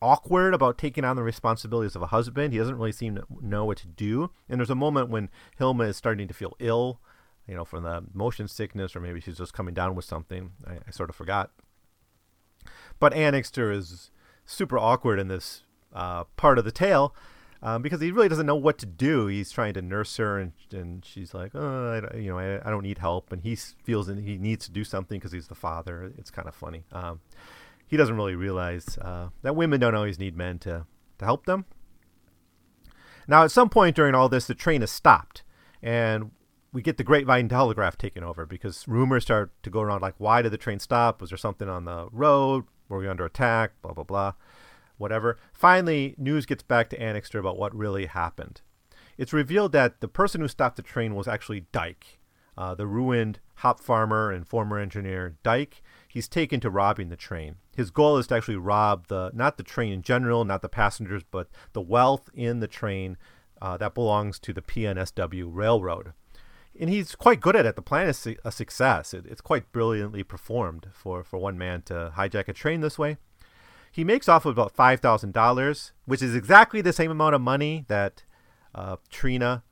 awkward 0.02 0.56
about 0.56 0.80
taking 0.80 1.06
on 1.06 1.18
the 1.18 1.24
responsibilities 1.24 1.96
of 1.96 2.02
a 2.02 2.08
husband. 2.08 2.52
He 2.52 2.58
doesn't 2.58 2.76
really 2.76 2.92
seem 2.92 3.14
to 3.14 3.26
know 3.42 3.66
what 3.66 3.78
to 3.78 3.88
do. 3.88 4.32
And 4.50 4.60
there's 4.60 4.72
a 4.72 4.76
moment 4.76 5.12
when 5.12 5.30
Hilma 5.56 5.84
is 5.84 5.98
starting 5.98 6.28
to 6.28 6.34
feel 6.34 6.56
ill, 6.58 7.00
you 7.48 7.54
know, 7.54 7.64
from 7.64 7.84
the 7.84 8.06
motion 8.12 8.48
sickness, 8.48 8.96
or 8.96 9.02
maybe 9.02 9.22
she's 9.22 9.38
just 9.38 9.54
coming 9.54 9.76
down 9.76 9.94
with 9.94 10.06
something. 10.06 10.54
I, 10.66 10.80
I 10.88 10.92
sort 10.92 11.12
of 11.12 11.16
forgot. 11.16 11.52
But 13.00 13.14
Annixter 13.14 13.72
is 13.72 14.10
super 14.46 14.78
awkward 14.78 15.20
in 15.20 15.28
this 15.28 15.64
uh, 15.94 16.24
part 16.36 16.58
of 16.58 16.66
the 16.66 16.72
tale 16.72 17.16
um, 17.64 17.82
because 17.82 18.02
he 18.02 18.12
really 18.12 18.28
doesn't 18.28 18.46
know 18.46 18.58
what 18.58 18.78
to 18.80 18.86
do. 18.86 19.28
He's 19.28 19.50
trying 19.50 19.74
to 19.76 19.82
nurse 19.82 20.18
her, 20.18 20.38
and, 20.38 20.52
and 20.72 21.04
she's 21.04 21.34
like, 21.34 21.52
oh, 21.56 22.10
I, 22.14 22.18
you 22.18 22.30
know, 22.30 22.38
I, 22.38 22.68
I 22.68 22.70
don't 22.70 22.84
need 22.84 22.98
help, 22.98 23.32
and 23.32 23.42
he 23.42 23.56
feels 23.56 24.08
he 24.08 24.38
needs 24.38 24.66
to 24.66 24.72
do 24.72 24.84
something 24.84 25.18
because 25.18 25.32
he's 25.32 25.48
the 25.48 25.56
father. 25.56 26.12
It's 26.18 26.30
kind 26.30 26.48
of 26.48 26.54
funny. 26.54 26.84
Um, 26.92 27.22
he 27.88 27.96
doesn't 27.96 28.18
really 28.18 28.36
realize 28.36 28.98
uh, 28.98 29.30
that 29.44 29.56
women 29.56 29.80
don't 29.80 29.96
always 29.96 30.20
need 30.20 30.36
men 30.36 30.60
to 30.60 30.86
to 31.20 31.26
help 31.26 31.46
them. 31.46 31.66
Now, 33.30 33.46
at 33.46 33.52
some 33.52 33.70
point 33.70 33.96
during 33.96 34.14
all 34.14 34.28
this, 34.28 34.46
the 34.46 34.56
train 34.56 34.84
is 34.84 34.92
stopped, 34.92 35.44
and 35.82 36.32
we 36.74 36.82
get 36.82 36.98
the 36.98 37.04
Grapevine 37.06 37.48
Telegraph 37.48 37.98
taken 37.98 38.26
over 38.26 38.46
because 38.46 38.86
rumors 38.90 39.24
start 39.24 39.54
to 39.64 39.70
go 39.70 39.80
around 39.80 40.02
like, 40.02 40.16
why 40.18 40.42
did 40.42 40.52
the 40.52 40.58
train 40.58 40.80
stop? 40.80 41.22
Was 41.22 41.30
there 41.30 41.38
something 41.38 41.70
on 41.70 41.86
the 41.86 42.10
road? 42.12 42.66
Were 42.94 43.00
we 43.00 43.08
under 43.08 43.26
attack? 43.26 43.72
Blah, 43.82 43.94
blah, 43.94 44.04
blah. 44.04 44.34
Whatever. 44.98 45.40
Finally, 45.52 46.14
news 46.20 46.46
gets 46.46 46.62
back 46.62 46.92
to 46.92 47.02
Annixter 47.02 47.40
about 47.40 47.58
what 47.58 47.76
really 47.76 48.06
happened. 48.06 48.62
It's 49.18 49.34
revealed 49.34 49.72
that 49.72 50.00
the 50.00 50.08
person 50.08 50.42
who 50.42 50.48
stopped 50.48 50.76
the 50.76 50.84
train 50.84 51.16
was 51.16 51.28
actually 51.28 51.66
Dyke, 51.72 52.20
uh, 52.56 52.76
the 52.76 52.86
ruined 52.86 53.40
hop 53.56 53.80
farmer 53.80 54.32
and 54.32 54.48
former 54.48 54.78
engineer 54.78 55.38
Dyke. 55.42 55.82
He's 56.08 56.28
taken 56.28 56.60
to 56.60 56.70
robbing 56.70 57.10
the 57.10 57.16
train. 57.16 57.56
His 57.76 57.90
goal 57.90 58.18
is 58.18 58.28
to 58.28 58.36
actually 58.36 58.58
rob 58.58 59.08
the 59.08 59.32
not 59.34 59.58
the 59.58 59.64
train 59.64 59.92
in 59.92 60.04
general, 60.04 60.46
not 60.46 60.62
the 60.62 60.70
passengers, 60.70 61.24
but 61.32 61.50
the 61.74 61.82
wealth 61.82 62.30
in 62.36 62.60
the 62.60 62.68
train 62.68 63.18
uh, 63.60 63.76
that 63.78 63.96
belongs 63.96 64.38
to 64.38 64.54
the 64.54 64.62
PNSW 64.62 65.50
Railroad 65.50 66.14
and 66.80 66.90
he's 66.90 67.16
quite 67.16 67.40
good 67.40 67.56
at 67.56 67.66
it. 67.66 67.76
The 67.76 67.82
plan 67.82 68.08
is 68.08 68.28
a 68.44 68.52
success. 68.52 69.14
It, 69.14 69.26
it's 69.28 69.42
quite 69.42 69.72
brilliantly 69.72 70.24
performed 70.24 70.88
for, 70.94 71.24
for 71.24 71.38
one 71.38 71.58
man 71.58 71.82
to 71.84 72.14
hijack 72.18 72.48
a 72.48 72.54
train 72.54 72.82
this 72.82 72.98
way. 72.98 73.18
He 73.92 74.04
makes 74.04 74.28
off 74.28 74.46
with 74.46 74.54
about 74.54 74.72
five 74.76 75.00
thousand 75.00 75.34
dollars, 75.34 75.92
which 76.06 76.22
is 76.22 76.36
exactly 76.36 76.82
the 76.82 76.94
same 76.94 77.12
amount 77.12 77.36
of 77.36 77.42
money 77.42 77.86
that 77.90 78.24
uh, 78.74 78.96
Trina 79.10 79.64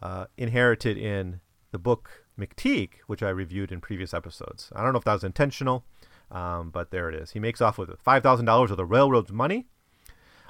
uh, 0.00 0.26
inherited 0.36 0.96
in 0.96 1.40
the 1.72 1.78
book 1.78 2.24
McTeague, 2.38 2.94
which 3.08 3.22
I 3.22 3.30
reviewed 3.30 3.72
in 3.72 3.80
previous 3.80 4.14
episodes. 4.14 4.70
I 4.74 4.82
don't 4.82 4.92
know 4.92 4.98
if 4.98 5.04
that 5.04 5.14
was 5.14 5.24
intentional, 5.24 5.84
um, 6.30 6.70
but 6.70 6.92
there 6.92 7.08
it 7.08 7.16
is. 7.16 7.32
He 7.32 7.40
makes 7.40 7.60
off 7.60 7.78
with 7.78 7.90
five 8.00 8.22
thousand 8.22 8.46
dollars 8.46 8.70
of 8.70 8.76
the 8.76 8.84
railroad's 8.84 9.32
money, 9.32 9.66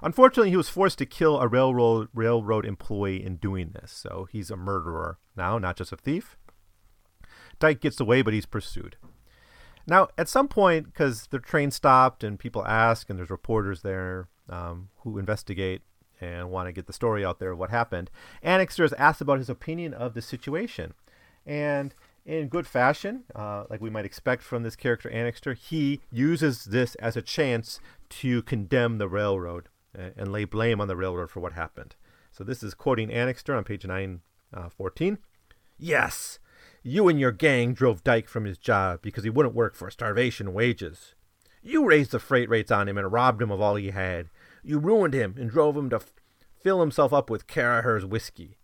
Unfortunately, 0.02 0.50
he 0.50 0.56
was 0.56 0.68
forced 0.68 0.98
to 0.98 1.06
kill 1.06 1.40
a 1.40 1.48
railroad 1.48 2.08
railroad 2.12 2.66
employee 2.66 3.24
in 3.24 3.36
doing 3.36 3.70
this, 3.72 3.90
so 3.90 4.28
he's 4.30 4.50
a 4.50 4.56
murderer 4.56 5.18
now, 5.36 5.58
not 5.58 5.76
just 5.76 5.92
a 5.92 5.96
thief. 5.96 6.36
Dyke 7.58 7.80
gets 7.80 8.00
away, 8.00 8.22
but 8.22 8.34
he's 8.34 8.46
pursued. 8.46 8.96
Now, 9.86 10.08
at 10.16 10.28
some 10.28 10.48
point, 10.48 10.86
because 10.86 11.26
the 11.28 11.38
train 11.38 11.70
stopped 11.70 12.24
and 12.24 12.38
people 12.38 12.66
ask, 12.66 13.10
and 13.10 13.18
there's 13.18 13.30
reporters 13.30 13.82
there 13.82 14.28
um, 14.48 14.88
who 14.98 15.18
investigate 15.18 15.82
and 16.20 16.50
want 16.50 16.68
to 16.68 16.72
get 16.72 16.86
the 16.86 16.92
story 16.92 17.24
out 17.24 17.38
there 17.38 17.52
of 17.52 17.58
what 17.58 17.70
happened, 17.70 18.10
Annixter 18.42 18.84
is 18.84 18.94
asked 18.94 19.20
about 19.20 19.38
his 19.38 19.50
opinion 19.50 19.92
of 19.92 20.14
the 20.14 20.22
situation. 20.22 20.94
And 21.44 21.94
in 22.24 22.48
good 22.48 22.66
fashion, 22.66 23.24
uh, 23.34 23.64
like 23.68 23.82
we 23.82 23.90
might 23.90 24.06
expect 24.06 24.42
from 24.42 24.62
this 24.62 24.76
character 24.76 25.10
Annixter, 25.10 25.52
he 25.52 26.00
uses 26.10 26.64
this 26.64 26.94
as 26.96 27.16
a 27.16 27.22
chance 27.22 27.80
to 28.08 28.42
condemn 28.42 28.96
the 28.96 29.08
railroad 29.08 29.68
and 29.94 30.32
lay 30.32 30.44
blame 30.44 30.80
on 30.80 30.88
the 30.88 30.96
railroad 30.96 31.30
for 31.30 31.40
what 31.40 31.52
happened. 31.52 31.96
So 32.32 32.44
this 32.44 32.62
is 32.62 32.74
quoting 32.74 33.12
Annixter 33.12 33.54
on 33.54 33.64
page 33.64 33.86
914. 33.86 35.12
Uh, 35.12 35.16
Yes, 35.76 36.38
you 36.84 37.08
and 37.08 37.18
your 37.18 37.32
gang 37.32 37.74
drove 37.74 38.04
Dyke 38.04 38.28
from 38.28 38.44
his 38.44 38.58
job 38.58 39.02
because 39.02 39.24
he 39.24 39.30
wouldn't 39.30 39.54
work 39.54 39.74
for 39.74 39.90
starvation 39.90 40.52
wages. 40.52 41.14
You 41.62 41.84
raised 41.86 42.12
the 42.12 42.20
freight 42.20 42.48
rates 42.48 42.70
on 42.70 42.88
him 42.88 42.98
and 42.98 43.10
robbed 43.10 43.42
him 43.42 43.50
of 43.50 43.60
all 43.60 43.74
he 43.74 43.90
had. 43.90 44.28
You 44.62 44.78
ruined 44.78 45.14
him 45.14 45.34
and 45.38 45.50
drove 45.50 45.76
him 45.76 45.90
to 45.90 45.96
f- 45.96 46.12
fill 46.62 46.80
himself 46.80 47.12
up 47.12 47.30
with 47.30 47.46
Caraher's 47.46 48.04
whiskey. 48.04 48.58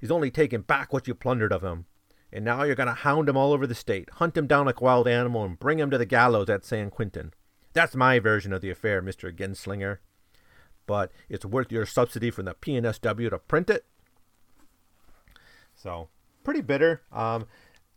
He's 0.00 0.10
only 0.10 0.30
taken 0.30 0.62
back 0.62 0.92
what 0.92 1.06
you 1.06 1.14
plundered 1.14 1.52
of 1.52 1.62
him. 1.62 1.86
And 2.32 2.44
now 2.44 2.62
you're 2.62 2.74
going 2.74 2.88
to 2.88 2.94
hound 2.94 3.28
him 3.28 3.36
all 3.36 3.52
over 3.52 3.66
the 3.66 3.74
state, 3.74 4.10
hunt 4.14 4.36
him 4.36 4.46
down 4.46 4.66
like 4.66 4.80
a 4.80 4.84
wild 4.84 5.08
animal, 5.08 5.44
and 5.44 5.58
bring 5.58 5.78
him 5.78 5.90
to 5.90 5.98
the 5.98 6.04
gallows 6.06 6.50
at 6.50 6.64
San 6.64 6.90
Quentin. 6.90 7.32
That's 7.72 7.94
my 7.94 8.18
version 8.18 8.52
of 8.52 8.60
the 8.60 8.70
affair, 8.70 9.00
Mr. 9.02 9.34
Genslinger. 9.34 9.98
But 10.88 11.12
it's 11.28 11.44
worth 11.44 11.70
your 11.70 11.86
subsidy 11.86 12.32
from 12.32 12.46
the 12.46 12.54
PNSW 12.54 13.30
to 13.30 13.38
print 13.38 13.70
it. 13.70 13.84
So, 15.76 16.08
pretty 16.42 16.62
bitter. 16.62 17.02
Um, 17.12 17.46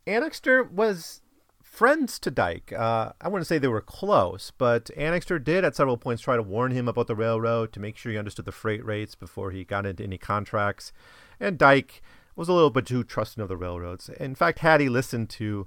Annixter 0.06 0.64
was 0.64 1.22
friends 1.64 2.20
to 2.20 2.30
Dyke. 2.30 2.74
Uh, 2.74 3.14
I 3.22 3.30
wouldn't 3.30 3.48
say 3.48 3.58
they 3.58 3.68
were 3.70 3.82
close, 3.82 4.52
but 4.56 4.92
Annixter 4.98 5.40
did 5.40 5.64
at 5.64 5.76
several 5.76 5.98
points 5.98 6.22
try 6.22 6.36
to 6.36 6.44
warn 6.44 6.72
him 6.72 6.88
about 6.88 7.08
the 7.08 7.16
railroad 7.16 7.72
to 7.74 7.80
make 7.80 7.96
sure 7.98 8.12
he 8.12 8.18
understood 8.18 8.46
the 8.46 8.52
freight 8.52 8.86
rates 8.86 9.16
before 9.16 9.52
he 9.52 9.64
got 9.64 9.86
into 9.86 10.04
any 10.04 10.18
contracts. 10.18 10.92
And 11.40 11.58
Dyke 11.58 12.02
was 12.36 12.50
a 12.50 12.54
little 12.54 12.70
bit 12.70 12.86
too 12.86 13.04
trusting 13.06 13.42
of 13.42 13.48
the 13.48 13.58
railroads. 13.58 14.10
In 14.10 14.36
fact, 14.36 14.60
had 14.60 14.82
he 14.82 14.90
listened 14.90 15.30
to 15.32 15.66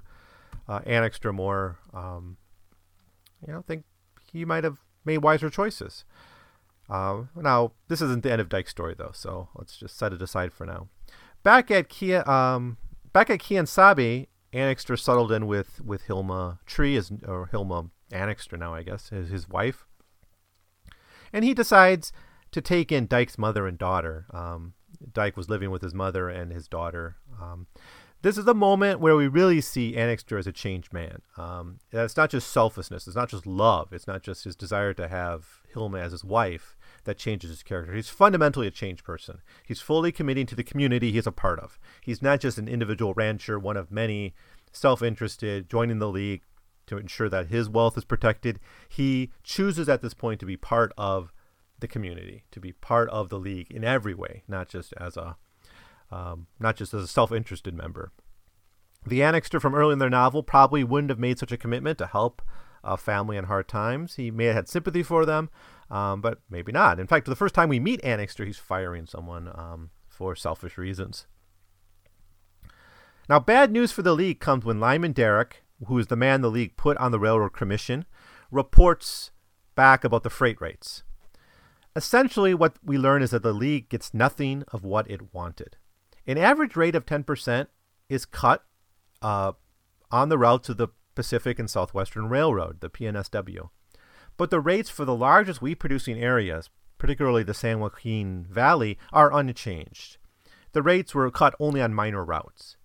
uh, 0.69 0.81
Annixter 0.85 1.33
more, 1.33 1.79
um, 1.91 2.37
you 3.45 3.51
know, 3.51 3.61
think 3.61 3.83
he 4.31 4.45
might 4.45 4.63
have 4.63 4.79
made 5.03 5.19
wiser 5.19 5.49
choices. 5.49 6.05
Uh, 6.89 7.23
now, 7.35 7.71
this 7.87 8.01
isn't 8.01 8.23
the 8.23 8.31
end 8.31 8.41
of 8.41 8.49
Dyke's 8.49 8.71
story, 8.71 8.95
though, 8.97 9.11
so 9.13 9.49
let's 9.55 9.77
just 9.77 9.97
set 9.97 10.13
it 10.13 10.21
aside 10.21 10.53
for 10.53 10.65
now. 10.65 10.87
Back 11.43 11.71
at 11.71 11.89
Kia, 11.89 12.27
um, 12.29 12.77
back 13.11 13.29
at 13.29 13.43
Quien 13.43 13.65
Sabe, 13.65 14.27
Annixter 14.53 14.95
settled 14.95 15.31
in 15.31 15.47
with 15.47 15.81
with 15.83 16.03
Hilma 16.03 16.59
Tree, 16.65 16.95
as, 16.95 17.11
or 17.27 17.47
Hilma 17.47 17.89
Annixter 18.11 18.57
now, 18.57 18.73
I 18.73 18.83
guess, 18.83 19.09
his, 19.09 19.29
his 19.29 19.49
wife, 19.49 19.85
and 21.33 21.43
he 21.43 21.53
decides 21.53 22.13
to 22.51 22.61
take 22.61 22.91
in 22.91 23.07
Dyke's 23.07 23.37
mother 23.37 23.67
and 23.67 23.77
daughter. 23.77 24.27
Um, 24.31 24.73
Dyke 25.11 25.35
was 25.35 25.49
living 25.49 25.71
with 25.71 25.81
his 25.81 25.93
mother 25.93 26.29
and 26.29 26.51
his 26.51 26.67
daughter. 26.67 27.17
Um, 27.41 27.67
this 28.21 28.37
is 28.37 28.45
the 28.45 28.55
moment 28.55 28.99
where 28.99 29.15
we 29.15 29.27
really 29.27 29.61
see 29.61 29.95
Annixter 29.95 30.37
as 30.37 30.47
a 30.47 30.51
changed 30.51 30.93
man. 30.93 31.21
Um, 31.37 31.79
it's 31.91 32.17
not 32.17 32.31
just 32.31 32.51
selflessness. 32.51 33.05
It's 33.05 33.15
not 33.15 33.29
just 33.29 33.45
love. 33.45 33.93
It's 33.93 34.07
not 34.07 34.23
just 34.23 34.45
his 34.45 34.55
desire 34.55 34.93
to 34.95 35.07
have 35.07 35.45
Hilma 35.73 35.99
as 35.99 36.11
his 36.11 36.23
wife 36.23 36.74
that 37.05 37.17
changes 37.17 37.49
his 37.49 37.63
character. 37.63 37.93
He's 37.93 38.09
fundamentally 38.09 38.67
a 38.67 38.71
changed 38.71 39.03
person. 39.03 39.41
He's 39.65 39.81
fully 39.81 40.11
committing 40.11 40.45
to 40.47 40.55
the 40.55 40.63
community 40.63 41.11
he's 41.11 41.27
a 41.27 41.31
part 41.31 41.59
of. 41.59 41.79
He's 42.01 42.21
not 42.21 42.39
just 42.39 42.57
an 42.57 42.67
individual 42.67 43.13
rancher, 43.13 43.57
one 43.57 43.77
of 43.77 43.91
many, 43.91 44.33
self-interested, 44.71 45.69
joining 45.69 45.99
the 45.99 46.09
league 46.09 46.41
to 46.87 46.97
ensure 46.97 47.29
that 47.29 47.47
his 47.47 47.69
wealth 47.69 47.97
is 47.97 48.03
protected. 48.03 48.59
He 48.89 49.31
chooses 49.43 49.89
at 49.89 50.01
this 50.01 50.13
point 50.13 50.39
to 50.41 50.45
be 50.45 50.57
part 50.57 50.93
of 50.97 51.31
the 51.79 51.87
community, 51.87 52.43
to 52.51 52.59
be 52.59 52.71
part 52.71 53.09
of 53.09 53.29
the 53.29 53.39
league 53.39 53.71
in 53.71 53.83
every 53.83 54.13
way, 54.13 54.43
not 54.47 54.69
just 54.69 54.93
as 54.97 55.17
a 55.17 55.37
um, 56.11 56.45
not 56.59 56.75
just 56.75 56.93
as 56.93 57.03
a 57.03 57.07
self-interested 57.07 57.73
member. 57.73 58.11
The 59.07 59.23
Annixter 59.23 59.59
from 59.59 59.73
early 59.73 59.93
in 59.93 59.99
their 59.99 60.09
novel 60.09 60.43
probably 60.43 60.83
wouldn't 60.83 61.09
have 61.09 61.19
made 61.19 61.39
such 61.39 61.51
a 61.51 61.57
commitment 61.57 61.97
to 61.97 62.05
help 62.05 62.43
a 62.85 62.97
family 62.97 63.37
in 63.37 63.45
hard 63.45 63.67
times. 63.67 64.15
He 64.15 64.31
may 64.31 64.45
have 64.45 64.55
had 64.55 64.69
sympathy 64.69 65.03
for 65.03 65.25
them, 65.25 65.49
um, 65.89 66.21
but 66.21 66.39
maybe 66.49 66.71
not. 66.71 66.99
In 66.99 67.07
fact, 67.07 67.25
the 67.25 67.35
first 67.35 67.55
time 67.55 67.69
we 67.69 67.79
meet 67.79 68.03
Annixter, 68.03 68.45
he's 68.45 68.57
firing 68.57 69.05
someone 69.05 69.49
um, 69.53 69.89
for 70.07 70.35
selfish 70.35 70.77
reasons. 70.77 71.27
Now, 73.27 73.39
bad 73.39 73.71
news 73.71 73.91
for 73.91 74.03
the 74.03 74.13
league 74.13 74.39
comes 74.39 74.63
when 74.63 74.79
Lyman 74.79 75.13
Derrick, 75.13 75.63
who 75.87 75.97
is 75.97 76.07
the 76.07 76.15
man 76.15 76.41
the 76.41 76.51
league 76.51 76.77
put 76.77 76.95
on 76.97 77.11
the 77.11 77.19
railroad 77.19 77.53
commission, 77.53 78.05
reports 78.51 79.31
back 79.73 80.03
about 80.03 80.23
the 80.23 80.29
freight 80.29 80.61
rates. 80.61 81.03
Essentially, 81.95 82.53
what 82.53 82.75
we 82.83 82.97
learn 82.97 83.21
is 83.21 83.31
that 83.31 83.41
the 83.41 83.53
league 83.53 83.89
gets 83.89 84.13
nothing 84.13 84.63
of 84.71 84.83
what 84.83 85.09
it 85.09 85.33
wanted. 85.33 85.77
An 86.27 86.37
average 86.37 86.75
rate 86.75 86.95
of 86.95 87.05
10% 87.05 87.67
is 88.09 88.25
cut 88.25 88.63
uh, 89.21 89.53
on 90.11 90.29
the 90.29 90.37
route 90.37 90.63
to 90.63 90.73
the 90.73 90.89
Pacific 91.15 91.59
and 91.59 91.69
Southwestern 91.69 92.29
Railroad, 92.29 92.81
the 92.81 92.89
PNSW. 92.89 93.69
But 94.37 94.49
the 94.49 94.59
rates 94.59 94.89
for 94.89 95.05
the 95.05 95.15
largest 95.15 95.61
wheat 95.61 95.75
producing 95.75 96.21
areas, 96.21 96.69
particularly 96.97 97.43
the 97.43 97.53
San 97.53 97.79
Joaquin 97.79 98.45
Valley, 98.49 98.97
are 99.13 99.33
unchanged. 99.33 100.17
The 100.73 100.83
rates 100.83 101.15
were 101.15 101.31
cut 101.31 101.55
only 101.59 101.81
on 101.81 101.93
minor 101.93 102.23
routes. 102.23 102.75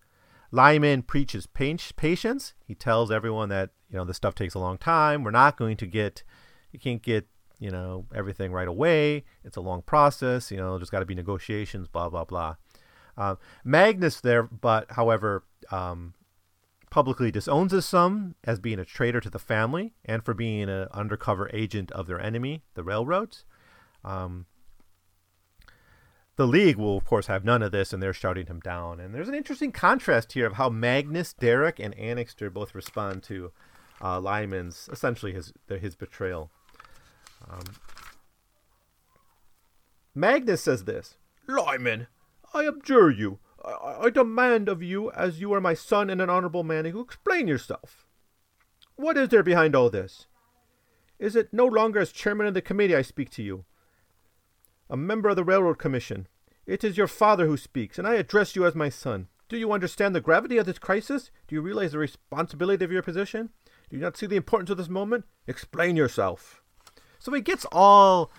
Lyman 0.52 1.02
preaches 1.02 1.46
patience. 1.46 2.54
He 2.66 2.74
tells 2.74 3.10
everyone 3.10 3.48
that 3.50 3.70
you 3.88 3.96
know 3.96 4.04
this 4.04 4.16
stuff 4.16 4.34
takes 4.34 4.54
a 4.54 4.58
long 4.58 4.78
time. 4.78 5.22
We're 5.22 5.30
not 5.30 5.56
going 5.56 5.76
to 5.78 5.86
get, 5.86 6.22
you 6.72 6.78
can't 6.78 7.02
get 7.02 7.26
you 7.58 7.70
know 7.70 8.06
everything 8.14 8.52
right 8.52 8.68
away. 8.68 9.24
It's 9.44 9.56
a 9.56 9.60
long 9.60 9.82
process. 9.82 10.50
You 10.50 10.56
know, 10.56 10.78
there's 10.78 10.90
got 10.90 11.00
to 11.00 11.06
be 11.06 11.14
negotiations. 11.14 11.88
Blah 11.88 12.08
blah 12.08 12.24
blah. 12.24 12.56
Uh, 13.16 13.36
Magnus 13.64 14.20
there, 14.20 14.44
but 14.44 14.90
however, 14.92 15.44
um, 15.70 16.14
publicly 16.90 17.30
disowns 17.30 17.72
his 17.72 17.86
son 17.86 18.34
as 18.44 18.58
being 18.58 18.78
a 18.78 18.84
traitor 18.84 19.20
to 19.20 19.30
the 19.30 19.38
family 19.38 19.94
and 20.04 20.24
for 20.24 20.34
being 20.34 20.68
an 20.68 20.88
undercover 20.92 21.48
agent 21.52 21.90
of 21.92 22.06
their 22.06 22.20
enemy, 22.20 22.62
the 22.74 22.82
railroads. 22.82 23.44
Um, 24.04 24.46
the 26.36 26.46
League 26.46 26.76
will, 26.76 26.96
of 26.96 27.04
course, 27.04 27.26
have 27.26 27.44
none 27.44 27.62
of 27.62 27.70
this, 27.70 27.92
and 27.92 28.02
they're 28.02 28.14
shouting 28.14 28.46
him 28.46 28.60
down. 28.60 28.98
And 28.98 29.14
there's 29.14 29.28
an 29.28 29.34
interesting 29.34 29.72
contrast 29.72 30.32
here 30.32 30.46
of 30.46 30.54
how 30.54 30.70
Magnus, 30.70 31.32
Derrick, 31.34 31.78
and 31.78 31.94
Annixter 31.98 32.50
both 32.50 32.74
respond 32.74 33.22
to 33.24 33.52
uh, 34.00 34.20
Lyman's 34.20 34.88
essentially 34.90 35.32
his 35.32 35.52
his 35.68 35.94
betrayal. 35.94 36.50
Um, 37.48 37.64
Magnus 40.14 40.62
says 40.62 40.84
this 40.84 41.16
Lyman, 41.46 42.06
I 42.54 42.66
abjure 42.66 43.10
you. 43.10 43.38
I, 43.64 44.04
I 44.04 44.10
demand 44.10 44.68
of 44.68 44.82
you, 44.82 45.10
as 45.12 45.40
you 45.40 45.52
are 45.52 45.60
my 45.60 45.74
son 45.74 46.10
and 46.10 46.20
an 46.20 46.30
honorable 46.30 46.64
man, 46.64 46.84
to 46.84 47.00
explain 47.00 47.48
yourself. 47.48 48.06
What 48.96 49.16
is 49.16 49.28
there 49.28 49.42
behind 49.42 49.74
all 49.74 49.90
this? 49.90 50.26
Is 51.18 51.36
it 51.36 51.52
no 51.52 51.66
longer 51.66 52.00
as 52.00 52.12
chairman 52.12 52.46
of 52.46 52.54
the 52.54 52.62
committee 52.62 52.96
I 52.96 53.02
speak 53.02 53.30
to 53.30 53.42
you? 53.42 53.64
A 54.88 54.96
member 54.96 55.28
of 55.28 55.36
the 55.36 55.44
Railroad 55.44 55.78
Commission. 55.78 56.26
It 56.66 56.84
is 56.84 56.96
your 56.96 57.06
father 57.06 57.46
who 57.46 57.56
speaks, 57.56 57.98
and 57.98 58.06
I 58.06 58.14
address 58.14 58.56
you 58.56 58.64
as 58.64 58.74
my 58.74 58.88
son. 58.88 59.28
Do 59.48 59.56
you 59.56 59.72
understand 59.72 60.14
the 60.14 60.20
gravity 60.20 60.56
of 60.56 60.66
this 60.66 60.78
crisis? 60.78 61.30
Do 61.48 61.54
you 61.54 61.60
realize 61.60 61.92
the 61.92 61.98
responsibility 61.98 62.84
of 62.84 62.92
your 62.92 63.02
position? 63.02 63.50
Do 63.88 63.96
you 63.96 64.02
not 64.02 64.16
see 64.16 64.26
the 64.26 64.36
importance 64.36 64.70
of 64.70 64.76
this 64.76 64.88
moment? 64.88 65.24
Explain 65.46 65.96
yourself. 65.96 66.62
So 67.18 67.32
he 67.32 67.40
gets 67.40 67.66
all 67.72 68.30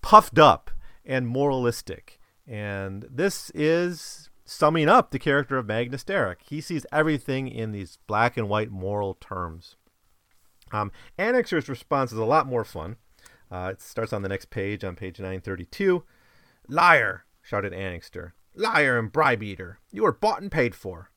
puffed 0.00 0.38
up 0.38 0.70
and 1.04 1.28
moralistic. 1.28 2.17
And 2.48 3.06
this 3.10 3.50
is 3.54 4.30
summing 4.44 4.88
up 4.88 5.10
the 5.10 5.18
character 5.18 5.58
of 5.58 5.66
Magnus 5.66 6.02
Derrick. 6.02 6.40
He 6.48 6.60
sees 6.62 6.86
everything 6.90 7.48
in 7.48 7.72
these 7.72 7.98
black 8.06 8.38
and 8.38 8.48
white 8.48 8.70
moral 8.70 9.14
terms. 9.14 9.76
Um, 10.72 10.90
Annixter's 11.18 11.68
response 11.68 12.12
is 12.12 12.18
a 12.18 12.24
lot 12.24 12.46
more 12.46 12.64
fun. 12.64 12.96
Uh, 13.50 13.70
it 13.72 13.80
starts 13.80 14.12
on 14.12 14.22
the 14.22 14.28
next 14.28 14.50
page, 14.50 14.84
on 14.84 14.96
page 14.96 15.18
932. 15.18 16.04
Liar, 16.68 17.24
shouted 17.42 17.72
Annixter. 17.72 18.34
Liar 18.54 18.98
and 18.98 19.12
bribe 19.12 19.42
eater. 19.42 19.78
You 19.92 20.04
are 20.06 20.12
bought 20.12 20.42
and 20.42 20.50
paid 20.50 20.74
for. 20.74 21.10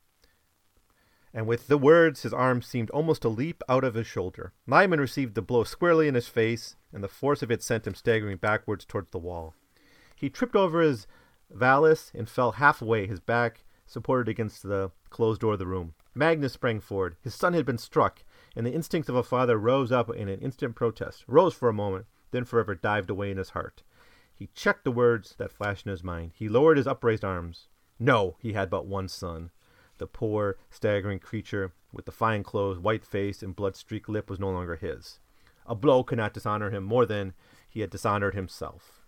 And 1.34 1.46
with 1.46 1.68
the 1.68 1.78
words, 1.78 2.22
his 2.22 2.34
arm 2.34 2.60
seemed 2.60 2.90
almost 2.90 3.22
to 3.22 3.28
leap 3.28 3.62
out 3.68 3.84
of 3.84 3.94
his 3.94 4.06
shoulder. 4.06 4.52
Lyman 4.66 5.00
received 5.00 5.34
the 5.34 5.42
blow 5.42 5.64
squarely 5.64 6.08
in 6.08 6.14
his 6.14 6.28
face, 6.28 6.76
and 6.92 7.02
the 7.02 7.08
force 7.08 7.42
of 7.42 7.50
it 7.50 7.62
sent 7.62 7.86
him 7.86 7.94
staggering 7.94 8.36
backwards 8.36 8.84
towards 8.84 9.10
the 9.10 9.18
wall. 9.18 9.54
He 10.14 10.28
tripped 10.28 10.54
over 10.54 10.82
his 10.82 11.06
valise 11.54 12.10
and 12.14 12.28
fell 12.28 12.52
halfway, 12.52 13.06
his 13.06 13.20
back 13.20 13.64
supported 13.86 14.28
against 14.28 14.62
the 14.62 14.90
closed 15.10 15.40
door 15.40 15.54
of 15.54 15.58
the 15.58 15.66
room. 15.66 15.94
Magnus 16.14 16.52
sprang 16.52 16.80
forward. 16.80 17.16
His 17.22 17.34
son 17.34 17.52
had 17.54 17.66
been 17.66 17.78
struck, 17.78 18.24
and 18.56 18.66
the 18.66 18.72
instincts 18.72 19.08
of 19.08 19.16
a 19.16 19.22
father 19.22 19.58
rose 19.58 19.92
up 19.92 20.10
in 20.14 20.28
an 20.28 20.40
instant 20.40 20.74
protest, 20.74 21.24
rose 21.26 21.54
for 21.54 21.68
a 21.68 21.74
moment, 21.74 22.06
then 22.30 22.44
forever 22.44 22.74
dived 22.74 23.10
away 23.10 23.30
in 23.30 23.38
his 23.38 23.50
heart. 23.50 23.82
He 24.34 24.48
checked 24.54 24.84
the 24.84 24.90
words 24.90 25.34
that 25.38 25.52
flashed 25.52 25.86
in 25.86 25.90
his 25.90 26.02
mind. 26.02 26.32
He 26.34 26.48
lowered 26.48 26.76
his 26.76 26.86
upraised 26.86 27.24
arms. 27.24 27.68
No, 27.98 28.36
he 28.40 28.54
had 28.54 28.70
but 28.70 28.86
one 28.86 29.08
son. 29.08 29.50
The 29.98 30.06
poor, 30.06 30.56
staggering 30.70 31.20
creature, 31.20 31.72
with 31.92 32.06
the 32.06 32.12
fine 32.12 32.42
clothes, 32.42 32.78
white 32.78 33.04
face, 33.04 33.42
and 33.42 33.54
blood 33.54 33.76
streaked 33.76 34.08
lip, 34.08 34.28
was 34.28 34.40
no 34.40 34.50
longer 34.50 34.76
his. 34.76 35.20
A 35.66 35.74
blow 35.74 36.02
could 36.02 36.18
not 36.18 36.34
dishonor 36.34 36.70
him 36.70 36.82
more 36.82 37.06
than 37.06 37.34
he 37.68 37.80
had 37.80 37.90
dishonored 37.90 38.34
himself. 38.34 39.01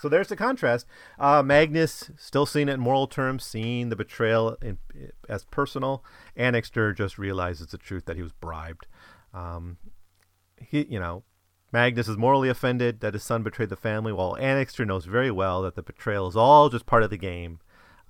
So 0.00 0.08
there's 0.08 0.28
the 0.28 0.36
contrast. 0.36 0.86
Uh, 1.18 1.42
Magnus 1.42 2.10
still 2.16 2.46
seeing 2.46 2.68
it 2.68 2.74
in 2.74 2.80
moral 2.80 3.06
terms, 3.06 3.44
seeing 3.44 3.88
the 3.88 3.96
betrayal 3.96 4.56
in, 4.62 4.78
as 5.28 5.44
personal. 5.44 6.04
Annixter 6.36 6.92
just 6.92 7.18
realizes 7.18 7.68
the 7.68 7.78
truth 7.78 8.06
that 8.06 8.16
he 8.16 8.22
was 8.22 8.32
bribed. 8.32 8.86
Um, 9.34 9.78
he, 10.58 10.86
you 10.88 10.98
know, 10.98 11.24
Magnus 11.72 12.08
is 12.08 12.16
morally 12.16 12.48
offended 12.48 13.00
that 13.00 13.14
his 13.14 13.22
son 13.22 13.42
betrayed 13.42 13.70
the 13.70 13.76
family, 13.76 14.12
while 14.12 14.36
Annixter 14.36 14.84
knows 14.84 15.06
very 15.06 15.30
well 15.30 15.62
that 15.62 15.74
the 15.74 15.82
betrayal 15.82 16.28
is 16.28 16.36
all 16.36 16.68
just 16.68 16.86
part 16.86 17.02
of 17.02 17.10
the 17.10 17.16
game. 17.16 17.60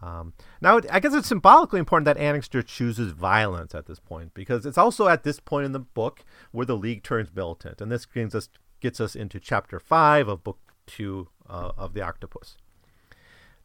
Um, 0.03 0.33
now, 0.61 0.81
I 0.91 0.99
guess 0.99 1.15
it's 1.15 1.29
symbolically 1.29 1.79
important 1.79 2.07
that 2.07 2.17
Annixter 2.17 2.61
chooses 2.61 3.13
violence 3.13 3.73
at 3.73 3.87
this 3.87 4.01
point 4.01 4.35
because 4.35 4.67
it's 4.67 4.79
also 4.79 5.07
at 5.07 5.23
this 5.23 5.39
point 5.39 5.65
in 5.65 5.73
the 5.73 5.79
book 5.79 6.25
where 6.51 6.67
the 6.67 6.77
League 6.77 7.05
turns 7.05 7.29
militant, 7.33 7.81
and 7.81 7.91
this 7.91 8.05
brings 8.07 8.35
us 8.35 8.49
gets 8.81 9.01
us 9.01 9.15
into 9.15 9.39
chapter 9.39 9.79
five 9.79 10.27
of 10.27 10.43
book 10.43 10.59
two 10.93 11.29
uh, 11.49 11.73
of 11.77 11.95
the 11.95 12.03
Octopus. 12.03 12.57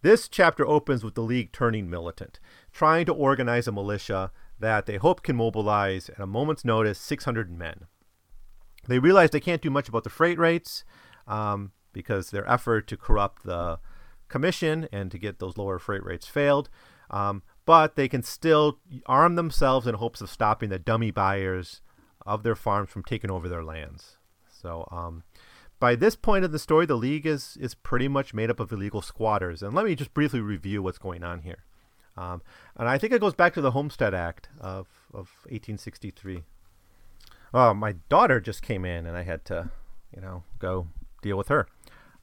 This 0.01 0.27
chapter 0.27 0.65
opens 0.65 1.03
with 1.03 1.15
the 1.15 1.21
League 1.21 1.51
turning 1.51 1.89
militant, 1.89 2.39
trying 2.71 3.05
to 3.07 3.13
organize 3.13 3.67
a 3.67 3.71
militia 3.71 4.31
that 4.59 4.85
they 4.85 4.97
hope 4.97 5.23
can 5.23 5.35
mobilize 5.35 6.09
at 6.09 6.19
a 6.19 6.27
moment's 6.27 6.63
notice 6.63 6.99
600 6.99 7.51
men. 7.51 7.85
They 8.87 8.99
realize 8.99 9.31
they 9.31 9.39
can't 9.39 9.61
do 9.61 9.69
much 9.69 9.89
about 9.89 10.03
the 10.03 10.09
freight 10.09 10.39
rates 10.39 10.83
um, 11.27 11.71
because 11.93 12.29
their 12.29 12.49
effort 12.49 12.87
to 12.87 12.97
corrupt 12.97 13.43
the 13.43 13.79
commission 14.29 14.87
and 14.91 15.11
to 15.11 15.17
get 15.17 15.39
those 15.39 15.57
lower 15.57 15.79
freight 15.79 16.03
rates 16.03 16.27
failed. 16.27 16.69
Um, 17.09 17.43
but 17.65 17.95
they 17.95 18.07
can 18.07 18.23
still 18.23 18.79
arm 19.05 19.35
themselves 19.35 19.87
in 19.87 19.95
hopes 19.95 20.21
of 20.21 20.29
stopping 20.29 20.69
the 20.69 20.79
dummy 20.79 21.11
buyers 21.11 21.81
of 22.25 22.43
their 22.43 22.55
farms 22.55 22.89
from 22.89 23.03
taking 23.03 23.31
over 23.31 23.49
their 23.49 23.63
lands. 23.63 24.17
So 24.47 24.87
um, 24.91 25.23
by 25.79 25.95
this 25.95 26.15
point 26.15 26.43
of 26.43 26.51
the 26.51 26.59
story, 26.59 26.85
the 26.85 26.95
league 26.95 27.25
is 27.25 27.57
is 27.59 27.75
pretty 27.75 28.07
much 28.07 28.33
made 28.33 28.49
up 28.49 28.59
of 28.59 28.71
illegal 28.71 29.01
squatters. 29.01 29.61
And 29.61 29.73
let 29.73 29.85
me 29.85 29.95
just 29.95 30.13
briefly 30.13 30.39
review 30.39 30.81
what's 30.81 30.97
going 30.97 31.23
on 31.23 31.41
here. 31.41 31.63
Um, 32.17 32.41
and 32.75 32.89
I 32.89 32.97
think 32.97 33.13
it 33.13 33.21
goes 33.21 33.35
back 33.35 33.53
to 33.53 33.61
the 33.61 33.71
Homestead 33.71 34.13
Act 34.13 34.49
of 34.59 34.87
of 35.13 35.29
1863. 35.49 36.43
Oh, 37.53 37.73
my 37.73 37.93
daughter 38.09 38.39
just 38.39 38.61
came 38.61 38.83
in, 38.83 39.05
and 39.05 39.15
I 39.15 39.23
had 39.23 39.45
to, 39.45 39.69
you 40.13 40.21
know, 40.21 40.43
go 40.59 40.87
deal 41.21 41.37
with 41.37 41.47
her. 41.47 41.67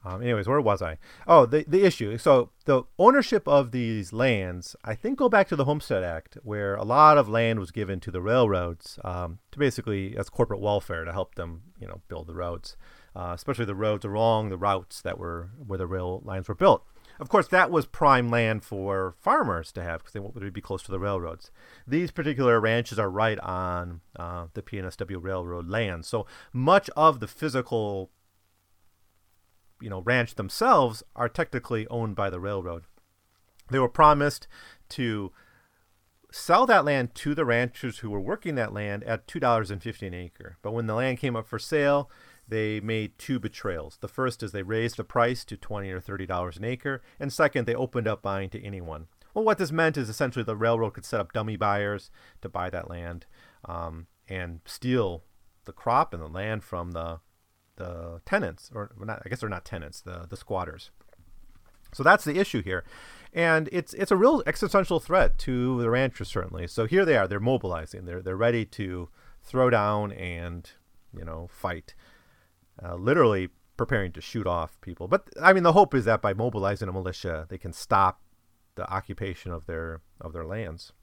Um, 0.05 0.21
anyways, 0.21 0.47
where 0.47 0.61
was 0.61 0.83
I? 0.83 0.99
Oh, 1.27 1.47
the 1.47 1.65
the 1.67 1.83
issue. 1.83 2.17
So 2.17 2.51
the 2.65 2.83
ownership 2.99 3.47
of 3.47 3.71
these 3.71 4.13
lands, 4.13 4.75
I 4.83 4.93
think, 4.93 5.17
go 5.17 5.29
back 5.29 5.47
to 5.47 5.55
the 5.55 5.65
Homestead 5.65 6.03
Act, 6.03 6.37
where 6.43 6.75
a 6.75 6.83
lot 6.83 7.17
of 7.17 7.27
land 7.27 7.59
was 7.59 7.71
given 7.71 7.99
to 8.01 8.11
the 8.11 8.21
railroads 8.21 8.99
um, 9.03 9.39
to 9.51 9.57
basically 9.57 10.15
as 10.15 10.29
corporate 10.29 10.59
welfare 10.59 11.05
to 11.05 11.11
help 11.11 11.35
them, 11.35 11.63
you 11.79 11.87
know, 11.87 12.01
build 12.07 12.27
the 12.27 12.35
roads, 12.35 12.77
uh, 13.15 13.31
especially 13.33 13.65
the 13.65 13.75
roads 13.75 14.05
along 14.05 14.49
the 14.49 14.57
routes 14.57 15.01
that 15.01 15.17
were 15.17 15.49
where 15.57 15.77
the 15.77 15.87
rail 15.87 16.21
lines 16.25 16.47
were 16.47 16.55
built. 16.55 16.85
Of 17.19 17.29
course, 17.29 17.47
that 17.47 17.71
was 17.71 17.85
prime 17.85 18.29
land 18.29 18.65
for 18.65 19.15
farmers 19.17 19.71
to 19.73 19.83
have 19.83 19.99
because 19.99 20.13
they 20.13 20.19
would 20.19 20.53
be 20.53 20.59
close 20.59 20.83
to 20.83 20.91
the 20.91 20.99
railroads. 20.99 21.49
These 21.87 22.11
particular 22.11 22.59
ranches 22.59 22.99
are 22.99 23.09
right 23.09 23.39
on 23.39 24.01
uh, 24.17 24.47
the 24.53 24.61
PNSW 24.61 25.23
Railroad 25.23 25.69
land, 25.69 26.05
so 26.05 26.25
much 26.51 26.89
of 26.97 27.21
the 27.21 27.27
physical 27.27 28.11
you 29.81 29.89
know 29.89 30.01
ranch 30.01 30.35
themselves 30.35 31.03
are 31.15 31.29
technically 31.29 31.87
owned 31.87 32.15
by 32.15 32.29
the 32.29 32.39
railroad. 32.39 32.83
They 33.69 33.79
were 33.79 33.89
promised 33.89 34.47
to 34.89 35.31
sell 36.31 36.65
that 36.65 36.85
land 36.85 37.15
to 37.15 37.33
the 37.33 37.45
ranchers 37.45 37.99
who 37.99 38.09
were 38.09 38.19
working 38.19 38.55
that 38.55 38.73
land 38.73 39.03
at 39.05 39.27
two 39.27 39.39
dollars 39.39 39.71
and 39.71 39.81
fifty 39.81 40.07
an 40.07 40.13
acre. 40.13 40.57
But 40.61 40.73
when 40.73 40.87
the 40.87 40.95
land 40.95 41.19
came 41.19 41.35
up 41.35 41.47
for 41.47 41.59
sale, 41.59 42.09
they 42.47 42.79
made 42.79 43.17
two 43.17 43.39
betrayals. 43.39 43.97
The 44.01 44.07
first 44.07 44.43
is 44.43 44.51
they 44.51 44.63
raised 44.63 44.97
the 44.97 45.03
price 45.03 45.43
to 45.45 45.57
twenty 45.57 45.91
or 45.91 45.99
thirty 45.99 46.25
dollars 46.25 46.57
an 46.57 46.65
acre, 46.65 47.01
and 47.19 47.31
second, 47.31 47.65
they 47.65 47.75
opened 47.75 48.07
up 48.07 48.21
buying 48.21 48.49
to 48.51 48.63
anyone. 48.63 49.07
Well, 49.33 49.43
what 49.43 49.57
this 49.57 49.71
meant 49.71 49.97
is 49.97 50.09
essentially 50.09 50.43
the 50.43 50.55
railroad 50.55 50.93
could 50.93 51.05
set 51.05 51.19
up 51.19 51.33
dummy 51.33 51.57
buyers 51.57 52.09
to 52.41 52.49
buy 52.49 52.69
that 52.69 52.89
land 52.89 53.25
um, 53.65 54.07
and 54.29 54.61
steal 54.65 55.23
the 55.65 55.73
crop 55.73 56.13
and 56.13 56.23
the 56.23 56.27
land 56.27 56.63
from 56.63 56.91
the 56.91 57.19
the 57.77 58.21
tenants, 58.25 58.71
or 58.73 58.91
not, 58.97 59.21
I 59.25 59.29
guess 59.29 59.41
they're 59.41 59.49
not 59.49 59.65
tenants, 59.65 59.99
the 60.01 60.25
the 60.29 60.37
squatters. 60.37 60.91
So 61.93 62.03
that's 62.03 62.25
the 62.25 62.39
issue 62.39 62.61
here, 62.61 62.83
and 63.33 63.69
it's 63.71 63.93
it's 63.93 64.11
a 64.11 64.17
real 64.17 64.43
existential 64.45 64.99
threat 64.99 65.37
to 65.39 65.81
the 65.81 65.89
ranchers 65.89 66.29
certainly. 66.29 66.67
So 66.67 66.85
here 66.85 67.05
they 67.05 67.17
are, 67.17 67.27
they're 67.27 67.39
mobilizing, 67.39 68.05
they're 68.05 68.21
they're 68.21 68.37
ready 68.37 68.65
to 68.65 69.09
throw 69.41 69.69
down 69.69 70.11
and 70.11 70.69
you 71.17 71.25
know 71.25 71.47
fight, 71.51 71.95
uh, 72.83 72.95
literally 72.95 73.49
preparing 73.77 74.11
to 74.13 74.21
shoot 74.21 74.47
off 74.47 74.79
people. 74.81 75.07
But 75.07 75.29
I 75.41 75.53
mean, 75.53 75.63
the 75.63 75.73
hope 75.73 75.93
is 75.93 76.05
that 76.05 76.21
by 76.21 76.33
mobilizing 76.33 76.87
a 76.87 76.93
militia, 76.93 77.45
they 77.49 77.57
can 77.57 77.73
stop 77.73 78.21
the 78.75 78.89
occupation 78.91 79.51
of 79.51 79.65
their 79.65 80.01
of 80.21 80.33
their 80.33 80.45
lands. 80.45 80.93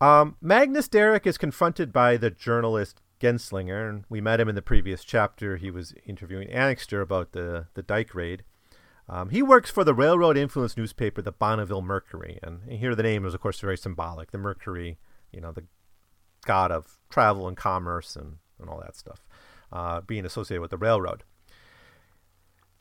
Um, 0.00 0.36
Magnus 0.40 0.88
Derrick 0.88 1.26
is 1.26 1.36
confronted 1.36 1.92
by 1.92 2.16
the 2.16 2.30
journalist 2.30 3.02
Genslinger, 3.20 3.88
and 3.88 4.04
we 4.08 4.20
met 4.20 4.40
him 4.40 4.48
in 4.48 4.54
the 4.54 4.62
previous 4.62 5.04
chapter. 5.04 5.58
He 5.58 5.70
was 5.70 5.94
interviewing 6.06 6.48
Annixter 6.50 7.02
about 7.02 7.32
the, 7.32 7.66
the 7.74 7.82
Dyke 7.82 8.14
raid. 8.14 8.44
Um, 9.10 9.28
he 9.28 9.42
works 9.42 9.70
for 9.70 9.84
the 9.84 9.92
railroad 9.92 10.38
influence 10.38 10.76
newspaper, 10.76 11.20
the 11.20 11.32
Bonneville 11.32 11.82
Mercury, 11.82 12.38
and 12.42 12.62
here 12.70 12.94
the 12.94 13.02
name 13.02 13.26
is, 13.26 13.34
of 13.34 13.40
course, 13.40 13.60
very 13.60 13.76
symbolic. 13.76 14.30
The 14.30 14.38
Mercury, 14.38 14.98
you 15.32 15.40
know, 15.40 15.52
the 15.52 15.64
god 16.46 16.72
of 16.72 16.96
travel 17.10 17.46
and 17.46 17.56
commerce 17.56 18.16
and, 18.16 18.36
and 18.60 18.70
all 18.70 18.80
that 18.80 18.96
stuff, 18.96 19.20
uh, 19.72 20.00
being 20.00 20.24
associated 20.24 20.60
with 20.60 20.70
the 20.70 20.76
railroad. 20.76 21.24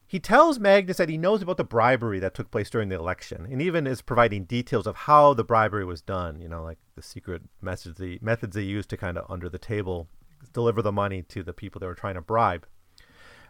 He 0.07 0.19
tells 0.19 0.57
Magnus 0.57 0.97
that 0.97 1.07
he 1.07 1.19
knows 1.19 1.43
about 1.43 1.57
the 1.57 1.63
bribery 1.63 2.19
that 2.19 2.33
took 2.33 2.49
place 2.49 2.71
during 2.71 2.89
the 2.89 2.95
election, 2.95 3.47
and 3.51 3.61
even 3.61 3.85
is 3.85 4.01
providing 4.01 4.45
details 4.45 4.87
of 4.87 4.95
how 4.95 5.35
the 5.35 5.43
bribery 5.43 5.85
was 5.85 6.01
done. 6.01 6.41
You 6.41 6.49
know, 6.49 6.63
like 6.63 6.79
the 6.95 7.03
secret 7.03 7.43
methods 7.61 7.99
they, 7.99 8.17
methods 8.19 8.55
they 8.55 8.63
used 8.63 8.89
to 8.89 8.97
kind 8.97 9.19
of 9.19 9.29
under 9.29 9.49
the 9.49 9.59
table 9.59 10.07
deliver 10.51 10.81
the 10.81 10.91
money 10.91 11.21
to 11.21 11.43
the 11.43 11.53
people 11.53 11.79
they 11.79 11.85
were 11.85 11.93
trying 11.93 12.15
to 12.15 12.21
bribe. 12.21 12.65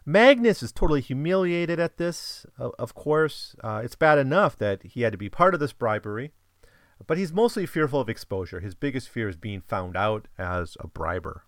Magnus 0.06 0.64
is 0.64 0.72
totally 0.72 1.02
humiliated 1.02 1.80
at 1.80 1.98
this, 1.98 2.46
of 2.58 2.94
course. 2.94 3.56
Uh, 3.64 3.82
it's 3.84 3.96
bad 3.96 4.18
enough 4.18 4.58
that 4.58 4.84
he 4.84 5.04
had 5.04 5.12
to 5.14 5.18
be 5.18 5.30
part 5.30 5.54
of 5.54 5.60
this 5.60 5.72
bribery, 5.72 6.32
but 7.06 7.18
he's 7.18 7.32
mostly 7.32 7.66
fearful 7.66 8.02
of 8.02 8.10
exposure. 8.10 8.60
His 8.60 8.76
biggest 8.76 9.08
fear 9.08 9.30
is 9.30 9.38
being 9.38 9.62
found 9.62 9.96
out 9.96 10.28
as 10.38 10.76
a 10.80 10.88
briber. 10.88 11.44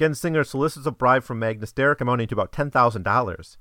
Genslinger 0.00 0.46
solicits 0.46 0.86
a 0.86 0.90
bribe 0.90 1.22
from 1.22 1.38
Magnus 1.38 1.72
Derrick 1.72 2.00
amounting 2.00 2.26
to 2.28 2.34
about 2.34 2.52
$10,000, 2.52 3.56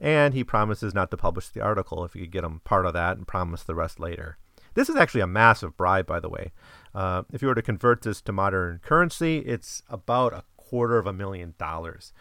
and 0.00 0.34
he 0.34 0.42
promises 0.42 0.92
not 0.92 1.08
to 1.12 1.16
publish 1.16 1.48
the 1.48 1.60
article 1.60 2.04
if 2.04 2.14
he 2.14 2.20
could 2.20 2.32
get 2.32 2.42
him 2.42 2.60
part 2.64 2.84
of 2.84 2.94
that 2.94 3.16
and 3.16 3.28
promise 3.28 3.62
the 3.62 3.76
rest 3.76 4.00
later. 4.00 4.36
This 4.74 4.88
is 4.88 4.96
actually 4.96 5.20
a 5.20 5.28
massive 5.28 5.76
bribe, 5.76 6.04
by 6.04 6.18
the 6.18 6.28
way. 6.28 6.50
Uh, 6.96 7.22
if 7.32 7.42
you 7.42 7.48
were 7.48 7.54
to 7.54 7.62
convert 7.62 8.02
this 8.02 8.20
to 8.22 8.32
modern 8.32 8.80
currency, 8.80 9.38
it's 9.38 9.82
about 9.88 10.32
a 10.32 10.42
quarter 10.56 10.98
of 10.98 11.06
a 11.06 11.12
million 11.12 11.54
dollars. 11.58 12.12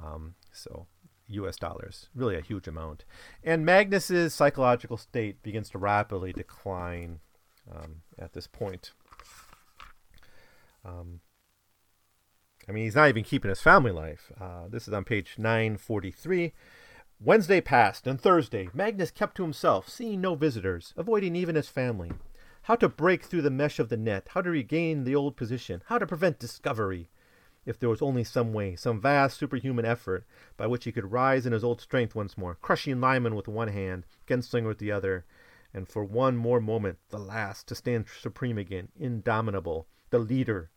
Um, 0.00 0.36
so, 0.52 0.86
US 1.26 1.56
dollars, 1.56 2.08
really 2.14 2.36
a 2.36 2.40
huge 2.40 2.68
amount. 2.68 3.04
And 3.42 3.66
Magnus's 3.66 4.32
psychological 4.32 4.96
state 4.96 5.42
begins 5.42 5.70
to 5.70 5.78
rapidly 5.78 6.32
decline 6.32 7.18
um, 7.68 8.02
at 8.16 8.32
this 8.32 8.46
point. 8.46 8.92
Um, 10.84 11.18
I 12.68 12.72
mean, 12.72 12.84
he's 12.84 12.94
not 12.94 13.08
even 13.08 13.24
keeping 13.24 13.48
his 13.48 13.62
family 13.62 13.92
life. 13.92 14.30
Uh, 14.38 14.68
this 14.68 14.86
is 14.86 14.92
on 14.92 15.04
page 15.04 15.36
943. 15.38 16.52
Wednesday 17.20 17.60
passed, 17.62 18.06
and 18.06 18.20
Thursday. 18.20 18.68
Magnus 18.74 19.10
kept 19.10 19.36
to 19.36 19.42
himself, 19.42 19.88
seeing 19.88 20.20
no 20.20 20.34
visitors, 20.34 20.92
avoiding 20.96 21.34
even 21.34 21.56
his 21.56 21.68
family. 21.68 22.12
How 22.62 22.76
to 22.76 22.88
break 22.88 23.24
through 23.24 23.42
the 23.42 23.50
mesh 23.50 23.78
of 23.78 23.88
the 23.88 23.96
net, 23.96 24.28
how 24.34 24.42
to 24.42 24.50
regain 24.50 25.04
the 25.04 25.16
old 25.16 25.34
position, 25.34 25.82
how 25.86 25.98
to 25.98 26.06
prevent 26.06 26.38
discovery. 26.38 27.08
If 27.64 27.78
there 27.78 27.88
was 27.88 28.02
only 28.02 28.22
some 28.22 28.52
way, 28.52 28.76
some 28.76 29.00
vast 29.00 29.38
superhuman 29.38 29.86
effort 29.86 30.26
by 30.56 30.66
which 30.66 30.84
he 30.84 30.92
could 30.92 31.10
rise 31.10 31.46
in 31.46 31.52
his 31.52 31.64
old 31.64 31.80
strength 31.80 32.14
once 32.14 32.36
more, 32.36 32.56
crushing 32.60 33.00
Lyman 33.00 33.34
with 33.34 33.48
one 33.48 33.68
hand, 33.68 34.04
Genslinger 34.26 34.68
with 34.68 34.78
the 34.78 34.92
other, 34.92 35.24
and 35.72 35.88
for 35.88 36.04
one 36.04 36.36
more 36.36 36.60
moment, 36.60 36.98
the 37.08 37.18
last, 37.18 37.66
to 37.68 37.74
stand 37.74 38.06
supreme 38.20 38.58
again, 38.58 38.88
indomitable, 38.98 39.88
the 40.10 40.18
leader, 40.18 40.70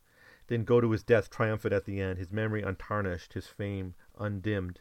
then 0.47 0.63
go 0.63 0.81
to 0.81 0.91
his 0.91 1.03
death 1.03 1.29
triumphant 1.29 1.73
at 1.73 1.85
the 1.85 2.01
end, 2.01 2.17
his 2.17 2.31
memory 2.31 2.61
untarnished, 2.61 3.33
his 3.33 3.47
fame 3.47 3.95
undimmed. 4.17 4.79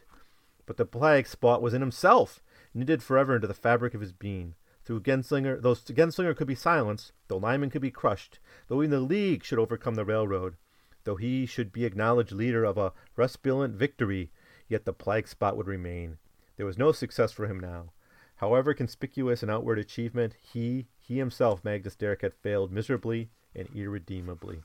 But 0.65 0.77
the 0.77 0.85
plague 0.85 1.27
spot 1.27 1.61
was 1.61 1.73
in 1.73 1.81
himself, 1.81 2.41
knitted 2.73 3.03
forever 3.03 3.35
into 3.35 3.47
the 3.47 3.53
fabric 3.53 3.93
of 3.93 4.01
his 4.01 4.11
being. 4.11 4.55
Through 4.83 5.01
Genslinger, 5.01 5.61
though 5.61 5.75
Genslinger 5.75 6.35
could 6.35 6.47
be 6.47 6.55
silenced, 6.55 7.11
though 7.27 7.37
Lyman 7.37 7.69
could 7.69 7.81
be 7.81 7.91
crushed, 7.91 8.39
though 8.67 8.81
even 8.81 8.91
the 8.91 8.99
League 8.99 9.43
should 9.43 9.59
overcome 9.59 9.95
the 9.95 10.05
railroad, 10.05 10.55
though 11.03 11.15
he 11.15 11.45
should 11.45 11.71
be 11.71 11.85
acknowledged 11.85 12.31
leader 12.31 12.63
of 12.63 12.77
a 12.77 12.93
resplendent 13.15 13.75
victory, 13.75 14.31
yet 14.67 14.85
the 14.85 14.93
plague 14.93 15.27
spot 15.27 15.55
would 15.57 15.67
remain. 15.67 16.17
There 16.57 16.65
was 16.65 16.77
no 16.77 16.91
success 16.91 17.31
for 17.31 17.47
him 17.47 17.59
now. 17.59 17.91
However 18.35 18.73
conspicuous 18.73 19.43
an 19.43 19.49
outward 19.49 19.77
achievement, 19.77 20.35
he, 20.41 20.87
he 20.99 21.17
himself, 21.17 21.63
Magnus 21.63 21.95
Derrick, 21.95 22.21
had 22.21 22.33
failed 22.33 22.71
miserably 22.71 23.29
and 23.55 23.69
irredeemably. 23.75 24.63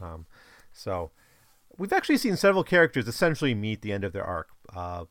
Um, 0.00 0.26
so, 0.72 1.10
we've 1.78 1.92
actually 1.92 2.18
seen 2.18 2.36
several 2.36 2.64
characters 2.64 3.08
essentially 3.08 3.54
meet 3.54 3.82
the 3.82 3.92
end 3.92 4.04
of 4.04 4.12
their 4.12 4.24
arc. 4.24 4.48
Uh, 4.74 5.04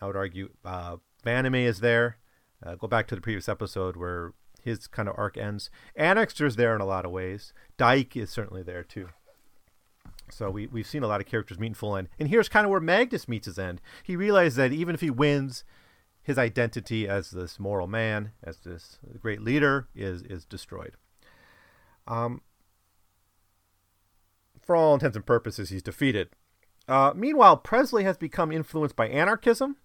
I 0.00 0.06
would 0.06 0.16
argue 0.16 0.50
uh, 0.64 0.96
Vanamee 1.24 1.66
is 1.66 1.80
there. 1.80 2.18
Uh, 2.64 2.74
go 2.74 2.86
back 2.86 3.06
to 3.08 3.14
the 3.14 3.20
previous 3.20 3.48
episode 3.48 3.96
where 3.96 4.32
his 4.62 4.86
kind 4.86 5.08
of 5.08 5.14
arc 5.16 5.36
ends. 5.36 5.70
Annixter's 5.96 6.56
there 6.56 6.74
in 6.74 6.80
a 6.80 6.86
lot 6.86 7.04
of 7.04 7.10
ways. 7.10 7.52
Dyke 7.76 8.16
is 8.16 8.30
certainly 8.30 8.62
there 8.62 8.82
too. 8.82 9.08
So 10.30 10.50
we, 10.50 10.66
we've 10.66 10.86
seen 10.86 11.02
a 11.02 11.06
lot 11.06 11.20
of 11.20 11.26
characters 11.26 11.58
meet 11.58 11.68
in 11.68 11.74
full 11.74 11.96
end. 11.96 12.08
And 12.18 12.28
here's 12.28 12.48
kind 12.48 12.66
of 12.66 12.70
where 12.70 12.80
Magnus 12.80 13.28
meets 13.28 13.46
his 13.46 13.58
end. 13.58 13.80
He 14.02 14.16
realizes 14.16 14.56
that 14.56 14.72
even 14.72 14.94
if 14.94 15.00
he 15.00 15.10
wins, 15.10 15.64
his 16.22 16.36
identity 16.36 17.08
as 17.08 17.30
this 17.30 17.58
moral 17.58 17.86
man, 17.86 18.32
as 18.44 18.58
this 18.58 18.98
great 19.20 19.40
leader, 19.40 19.88
is 19.94 20.22
is 20.22 20.44
destroyed. 20.44 20.92
Um, 22.06 22.42
for 24.68 24.76
all 24.76 24.92
intents 24.92 25.16
and 25.16 25.24
purposes, 25.24 25.70
he's 25.70 25.82
defeated. 25.82 26.28
Uh, 26.86 27.14
meanwhile, 27.16 27.56
Presley 27.56 28.04
has 28.04 28.18
become 28.18 28.52
influenced 28.52 28.94
by 28.94 29.08
anarchism 29.08 29.76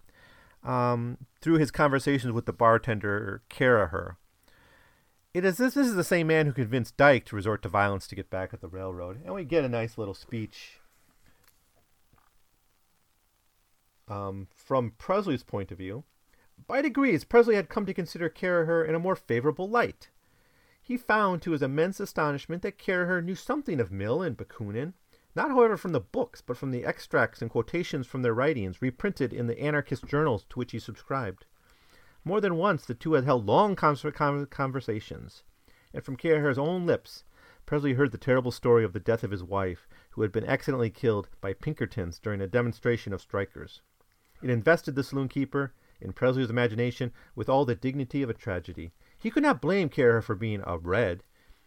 um, 0.62 1.16
through 1.40 1.56
his 1.56 1.70
conversations 1.70 2.34
with 2.34 2.44
the 2.44 2.52
bartender 2.52 3.40
Caraher. 3.48 4.16
It 5.32 5.42
is 5.42 5.56
this, 5.56 5.72
this 5.72 5.86
is 5.86 5.94
the 5.94 6.04
same 6.04 6.26
man 6.26 6.44
who 6.44 6.52
convinced 6.52 6.98
Dyke 6.98 7.24
to 7.26 7.36
resort 7.36 7.62
to 7.62 7.68
violence 7.70 8.06
to 8.08 8.14
get 8.14 8.28
back 8.28 8.52
at 8.52 8.60
the 8.60 8.68
railroad, 8.68 9.22
and 9.24 9.34
we 9.34 9.44
get 9.44 9.64
a 9.64 9.70
nice 9.70 9.96
little 9.96 10.12
speech 10.12 10.80
um, 14.06 14.48
from 14.54 14.92
Presley's 14.98 15.42
point 15.42 15.72
of 15.72 15.78
view. 15.78 16.04
By 16.66 16.82
degrees, 16.82 17.24
Presley 17.24 17.54
had 17.54 17.70
come 17.70 17.86
to 17.86 17.94
consider 17.94 18.28
Caraher 18.28 18.86
in 18.86 18.94
a 18.94 19.00
more 19.00 19.16
favorable 19.16 19.66
light. 19.66 20.10
He 20.86 20.98
found, 20.98 21.40
to 21.40 21.52
his 21.52 21.62
immense 21.62 21.98
astonishment, 21.98 22.60
that 22.60 22.78
Caraher 22.78 23.24
knew 23.24 23.34
something 23.34 23.80
of 23.80 23.90
Mill 23.90 24.20
and 24.20 24.36
Bakunin, 24.36 24.92
not 25.34 25.48
however 25.48 25.78
from 25.78 25.92
the 25.92 26.00
books, 26.00 26.42
but 26.42 26.58
from 26.58 26.72
the 26.72 26.84
extracts 26.84 27.40
and 27.40 27.50
quotations 27.50 28.06
from 28.06 28.20
their 28.20 28.34
writings 28.34 28.82
reprinted 28.82 29.32
in 29.32 29.46
the 29.46 29.58
anarchist 29.58 30.04
journals 30.04 30.44
to 30.50 30.58
which 30.58 30.72
he 30.72 30.78
subscribed. 30.78 31.46
More 32.22 32.38
than 32.38 32.56
once 32.56 32.84
the 32.84 32.92
two 32.92 33.14
had 33.14 33.24
held 33.24 33.46
long 33.46 33.76
conversations, 33.76 35.42
and 35.94 36.04
from 36.04 36.18
Caraher's 36.18 36.58
own 36.58 36.84
lips 36.84 37.24
Presley 37.64 37.94
heard 37.94 38.12
the 38.12 38.18
terrible 38.18 38.50
story 38.50 38.84
of 38.84 38.92
the 38.92 39.00
death 39.00 39.24
of 39.24 39.30
his 39.30 39.42
wife, 39.42 39.88
who 40.10 40.20
had 40.20 40.32
been 40.32 40.44
accidentally 40.44 40.90
killed 40.90 41.30
by 41.40 41.54
Pinkertons 41.54 42.18
during 42.18 42.42
a 42.42 42.46
demonstration 42.46 43.14
of 43.14 43.22
strikers. 43.22 43.80
It 44.42 44.50
invested 44.50 44.96
the 44.96 45.02
saloon 45.02 45.28
keeper, 45.28 45.72
in 45.98 46.12
Presley's 46.12 46.50
imagination, 46.50 47.10
with 47.34 47.48
all 47.48 47.64
the 47.64 47.74
dignity 47.74 48.22
of 48.22 48.28
a 48.28 48.34
tragedy. 48.34 48.92
He 49.24 49.30
could 49.30 49.42
not 49.42 49.62
blame 49.62 49.88
Caraher 49.88 50.22
for 50.22 50.34
being 50.34 50.62
a 50.66 50.76
red. 50.76 51.22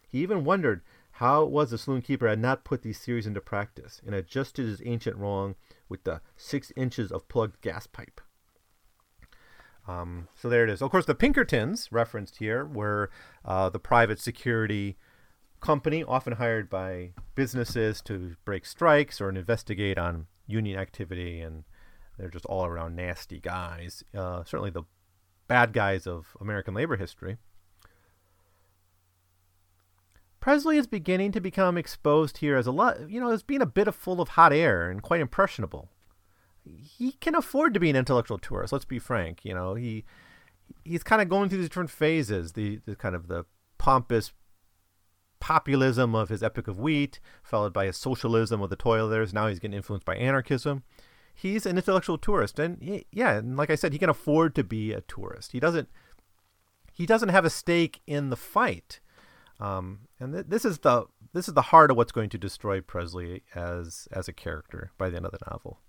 He 0.08 0.20
even 0.20 0.46
wondered 0.46 0.84
how 1.13 1.41
it 1.41 1.50
was 1.50 1.72
the 1.72 1.80
saloon 1.80 2.04
keeper 2.04 2.28
had 2.28 2.38
not 2.38 2.63
put 2.63 2.84
these 2.84 3.00
theories 3.00 3.26
into 3.26 3.41
practice 3.41 4.00
and 4.06 4.13
adjusted 4.13 4.67
his 4.67 4.80
ancient 4.86 5.17
wrong 5.17 5.56
with 5.89 6.04
the 6.04 6.22
six 6.36 6.72
inches 6.76 7.12
of 7.12 7.28
plugged 7.28 7.60
gas 7.62 7.88
pipe. 7.88 8.22
Um, 9.88 10.28
so 10.36 10.50
there 10.50 10.65
it 10.65 10.70
is. 10.70 10.84
Of 10.84 10.91
course, 10.91 11.08
the 11.08 11.15
Pinkertons 11.15 11.91
referenced 11.91 12.38
here 12.38 12.63
were 12.63 13.10
uh, 13.43 13.70
the 13.70 13.80
private 13.80 14.20
security 14.20 14.96
company, 15.60 16.04
often 16.04 16.34
hired 16.34 16.70
by 16.70 17.13
businesses 17.34 18.04
to 18.04 18.36
break 18.46 18.67
strikes 18.67 19.20
or 19.20 19.30
investigate 19.30 19.98
on 19.98 20.28
union 20.46 20.78
activity, 20.78 21.41
and 21.41 21.63
they're 22.20 22.30
just 22.30 22.46
all 22.46 22.65
around 22.65 22.96
nasty 22.96 23.39
guys. 23.39 24.04
Uh, 24.15 24.43
certainly 24.43 24.70
the 24.70 24.84
bad 25.48 25.74
guys 25.74 26.06
of 26.06 26.38
American 26.39 26.76
labor 26.76 26.98
history. 26.98 27.38
Presley 30.48 30.78
is 30.78 30.88
beginning 30.88 31.34
to 31.34 31.42
become 31.42 31.78
exposed 31.78 32.38
here 32.38 32.56
as 32.56 32.66
a 32.66 32.72
lot, 32.72 33.10
you 33.10 33.20
know, 33.20 33.32
as 33.32 33.44
being 33.44 33.62
a 33.62 33.66
bit 33.66 33.86
of 33.86 33.94
full 33.94 34.22
of 34.22 34.30
hot 34.30 34.54
air 34.54 34.90
and 34.90 35.02
quite 35.02 35.20
impressionable. 35.20 35.90
He 36.64 37.12
can 37.20 37.36
afford 37.36 37.74
to 37.74 37.82
be 37.82 37.90
an 37.90 37.98
intellectual 37.98 38.38
tourist. 38.38 38.72
Let's 38.72 38.86
be 38.86 38.98
frank. 38.98 39.44
You 39.44 39.54
know, 39.54 39.76
he 39.76 40.06
he's 40.86 41.04
kind 41.04 41.22
of 41.22 41.28
going 41.28 41.50
through 41.50 41.58
these 41.58 41.68
different 41.68 41.90
phases. 41.90 42.54
The, 42.54 42.80
the 42.86 42.96
kind 42.96 43.14
of 43.14 43.28
the 43.28 43.44
pompous 43.78 44.32
populism 45.42 46.16
of 46.16 46.30
his 46.30 46.42
Epic 46.42 46.70
of 46.70 46.80
Wheat, 46.80 47.20
followed 47.44 47.74
by 47.74 47.88
his 47.88 47.98
socialism 47.98 48.62
of 48.62 48.70
the 48.70 48.78
Toilers. 48.78 49.34
Now 49.34 49.48
he's 49.48 49.60
getting 49.60 49.76
influenced 49.76 50.06
by 50.06 50.16
anarchism. 50.16 50.84
He's 51.36 51.66
an 51.66 51.76
intellectual 51.76 52.18
tourist, 52.18 52.58
and 52.58 52.82
he, 52.82 53.06
yeah, 53.12 53.34
and 53.34 53.58
like 53.58 53.70
I 53.70 53.76
said, 53.76 53.92
he 53.92 54.00
can 54.00 54.10
afford 54.10 54.56
to 54.56 54.64
be 54.64 54.94
a 54.94 55.02
tourist. 55.02 55.52
He 55.52 55.60
doesn't. 55.60 55.90
He 56.94 57.06
doesn't 57.06 57.30
have 57.30 57.44
a 57.44 57.50
stake 57.50 58.00
in 58.08 58.30
the 58.30 58.38
fight, 58.38 59.02
um, 59.60 60.02
and 60.20 60.34
th- 60.34 60.46
this 60.48 60.65
is 60.65 60.80
the 60.80 61.06
this 61.34 61.48
is 61.48 61.54
the 61.54 61.62
heart 61.63 61.91
of 61.91 61.98
what's 61.98 62.12
going 62.12 62.30
to 62.30 62.38
destroy 62.38 62.82
Presley 62.82 63.43
as 63.56 64.08
as 64.12 64.28
a 64.28 64.34
character 64.34 64.91
by 64.98 65.10
the 65.10 65.17
end 65.17 65.26
of 65.26 65.32
the 65.32 65.39
novel. 65.50 65.80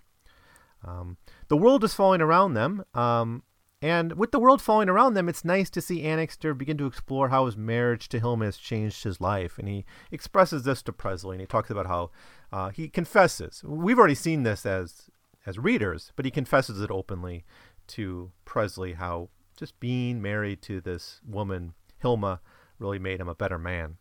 Um, 0.85 1.17
the 1.49 1.57
world 1.57 1.85
is 1.85 1.95
falling 1.95 2.21
around 2.21 2.55
them. 2.55 2.85
Um, 2.95 3.43
and 3.81 4.15
with 4.15 4.33
the 4.33 4.41
world 4.41 4.61
falling 4.61 4.89
around 4.89 5.15
them, 5.15 5.29
it's 5.29 5.45
nice 5.45 5.71
to 5.71 5.81
see 5.81 6.03
Annixter 6.03 6.53
begin 6.53 6.77
to 6.79 6.87
explore 6.87 7.29
how 7.29 7.47
his 7.47 7.57
marriage 7.57 8.09
to 8.09 8.19
Hilma 8.19 8.47
has 8.47 8.57
changed 8.57 9.05
his 9.05 9.21
life. 9.21 9.57
And 9.57 9.69
he 9.69 9.85
expresses 10.11 10.65
this 10.65 10.83
to 10.83 10.93
Presley, 10.93 11.37
and 11.37 11.41
he 11.41 11.47
talks 11.47 11.71
about 11.71 11.87
how 11.87 12.11
uh, 12.53 12.71
he 12.71 12.89
confesses. 12.89 13.63
We've 13.65 13.99
already 13.99 14.17
seen 14.17 14.43
this 14.43 14.67
as 14.67 15.11
as 15.47 15.59
readers, 15.59 16.13
but 16.17 16.25
he 16.25 16.31
confesses 16.31 16.81
it 16.81 16.91
openly 16.91 17.45
to 17.89 18.33
Presley 18.45 18.95
how 18.95 19.31
just 19.57 19.79
being 19.81 20.21
married 20.21 20.61
to 20.63 20.81
this 20.81 21.21
woman, 21.27 21.75
Hilma, 22.03 22.41
really 22.79 22.99
made 22.99 23.21
him 23.21 23.29
a 23.29 23.35
better 23.35 23.59
man. 23.59 23.97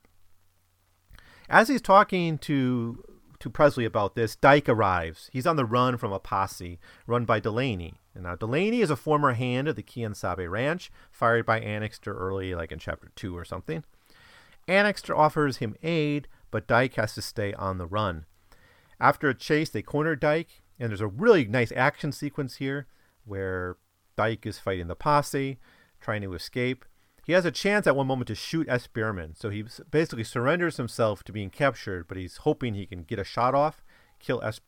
As 1.49 1.69
he's 1.69 1.81
talking 1.81 2.37
to 2.39 3.03
to 3.39 3.49
Presley 3.49 3.85
about 3.85 4.15
this, 4.15 4.35
Dyke 4.35 4.67
arrives. 4.67 5.29
He's 5.31 5.45
on 5.45 5.57
the 5.57 5.65
run 5.65 5.97
from 5.97 6.11
a 6.11 6.19
posse 6.19 6.79
run 7.05 7.25
by 7.25 7.39
Delaney. 7.39 8.01
And 8.15 8.23
now 8.23 8.35
Delaney 8.35 8.81
is 8.81 8.89
a 8.89 8.95
former 8.95 9.33
hand 9.33 9.67
of 9.67 9.75
the 9.75 9.83
Quien 9.83 10.15
Sabe 10.15 10.49
Ranch, 10.49 10.91
fired 11.11 11.45
by 11.45 11.59
Annixter 11.59 12.17
early, 12.17 12.55
like 12.55 12.71
in 12.71 12.79
chapter 12.79 13.11
two 13.15 13.37
or 13.37 13.45
something. 13.45 13.83
Annixter 14.67 15.15
offers 15.15 15.57
him 15.57 15.75
aid, 15.83 16.27
but 16.49 16.67
Dyke 16.67 16.95
has 16.95 17.13
to 17.13 17.21
stay 17.21 17.53
on 17.53 17.77
the 17.77 17.85
run. 17.85 18.25
After 18.99 19.29
a 19.29 19.35
chase, 19.35 19.69
they 19.69 19.83
corner 19.83 20.15
Dyke, 20.15 20.63
and 20.79 20.89
there's 20.89 21.01
a 21.01 21.07
really 21.07 21.45
nice 21.45 21.71
action 21.73 22.11
sequence 22.11 22.55
here 22.55 22.87
where 23.23 23.77
Dyke 24.15 24.47
is 24.47 24.57
fighting 24.57 24.87
the 24.87 24.95
posse, 24.95 25.59
trying 26.01 26.23
to 26.23 26.33
escape. 26.33 26.85
He 27.27 27.33
has 27.33 27.43
a 27.43 27.51
chance 27.51 27.85
at 27.85 27.95
one 27.95 28.07
moment 28.07 28.29
to 28.29 28.35
shoot 28.35 28.69
S. 28.69 28.87
So 29.35 29.49
he 29.49 29.65
basically 29.91 30.23
surrenders 30.23 30.77
himself 30.77 31.25
to 31.25 31.33
being 31.33 31.49
captured, 31.49 32.07
but 32.07 32.15
he's 32.15 32.37
hoping 32.37 32.73
he 32.73 32.85
can 32.85 33.03
get 33.03 33.19
a 33.19 33.25
shot 33.25 33.53
off, 33.53 33.83
kill 34.17 34.41
S. 34.41 34.61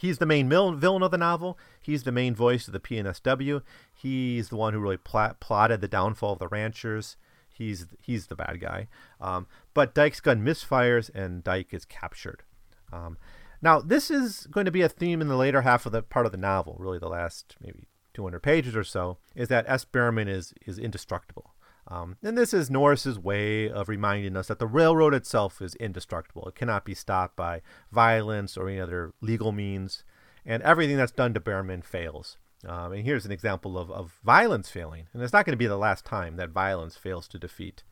He's 0.00 0.16
the 0.16 0.24
main 0.24 0.48
villain 0.48 1.02
of 1.02 1.10
the 1.10 1.18
novel. 1.18 1.58
He's 1.82 2.04
the 2.04 2.12
main 2.12 2.34
voice 2.34 2.66
of 2.66 2.72
the 2.72 2.80
PNSW. 2.80 3.60
He's 3.94 4.48
the 4.48 4.56
one 4.56 4.72
who 4.72 4.80
really 4.80 4.96
pl- 4.96 5.36
plotted 5.38 5.82
the 5.82 5.88
downfall 5.88 6.32
of 6.32 6.38
the 6.38 6.48
ranchers. 6.48 7.18
He's 7.52 7.86
he's 8.00 8.28
the 8.28 8.36
bad 8.36 8.60
guy. 8.60 8.88
Um, 9.20 9.46
but 9.74 9.94
Dyke's 9.94 10.20
gun 10.20 10.42
misfires 10.42 11.10
and 11.14 11.44
Dyke 11.44 11.74
is 11.74 11.84
captured. 11.84 12.42
Um, 12.90 13.18
now 13.60 13.80
this 13.80 14.10
is 14.10 14.46
going 14.50 14.64
to 14.64 14.72
be 14.72 14.82
a 14.82 14.88
theme 14.88 15.20
in 15.20 15.28
the 15.28 15.36
later 15.36 15.60
half 15.60 15.84
of 15.84 15.92
the 15.92 16.02
part 16.02 16.24
of 16.24 16.32
the 16.32 16.38
novel, 16.38 16.76
really 16.78 16.98
the 16.98 17.08
last 17.08 17.56
maybe 17.60 17.86
200 18.16 18.40
pages 18.40 18.74
or 18.74 18.82
so, 18.82 19.18
is 19.34 19.48
that 19.48 19.66
S. 19.68 19.84
Behrman 19.84 20.26
is, 20.26 20.54
is 20.66 20.78
indestructible. 20.78 21.54
Um, 21.88 22.16
and 22.22 22.36
this 22.36 22.52
is 22.52 22.70
Norris's 22.70 23.18
way 23.18 23.70
of 23.70 23.88
reminding 23.88 24.36
us 24.36 24.48
that 24.48 24.58
the 24.58 24.66
railroad 24.66 25.14
itself 25.14 25.62
is 25.62 25.76
indestructible. 25.76 26.48
It 26.48 26.56
cannot 26.56 26.84
be 26.84 26.94
stopped 26.94 27.36
by 27.36 27.60
violence 27.92 28.56
or 28.56 28.68
any 28.68 28.80
other 28.80 29.12
legal 29.20 29.52
means, 29.52 30.02
and 30.44 30.62
everything 30.62 30.96
that's 30.96 31.12
done 31.12 31.34
to 31.34 31.40
Behrman 31.40 31.82
fails. 31.82 32.38
Um, 32.66 32.92
and 32.92 33.04
here's 33.04 33.26
an 33.26 33.32
example 33.32 33.78
of, 33.78 33.90
of 33.90 34.18
violence 34.24 34.70
failing, 34.70 35.06
and 35.12 35.22
it's 35.22 35.32
not 35.32 35.44
going 35.44 35.52
to 35.52 35.58
be 35.58 35.66
the 35.66 35.76
last 35.76 36.04
time 36.04 36.36
that 36.36 36.48
violence 36.50 36.96
fails 36.96 37.28
to 37.28 37.38
defeat 37.38 37.84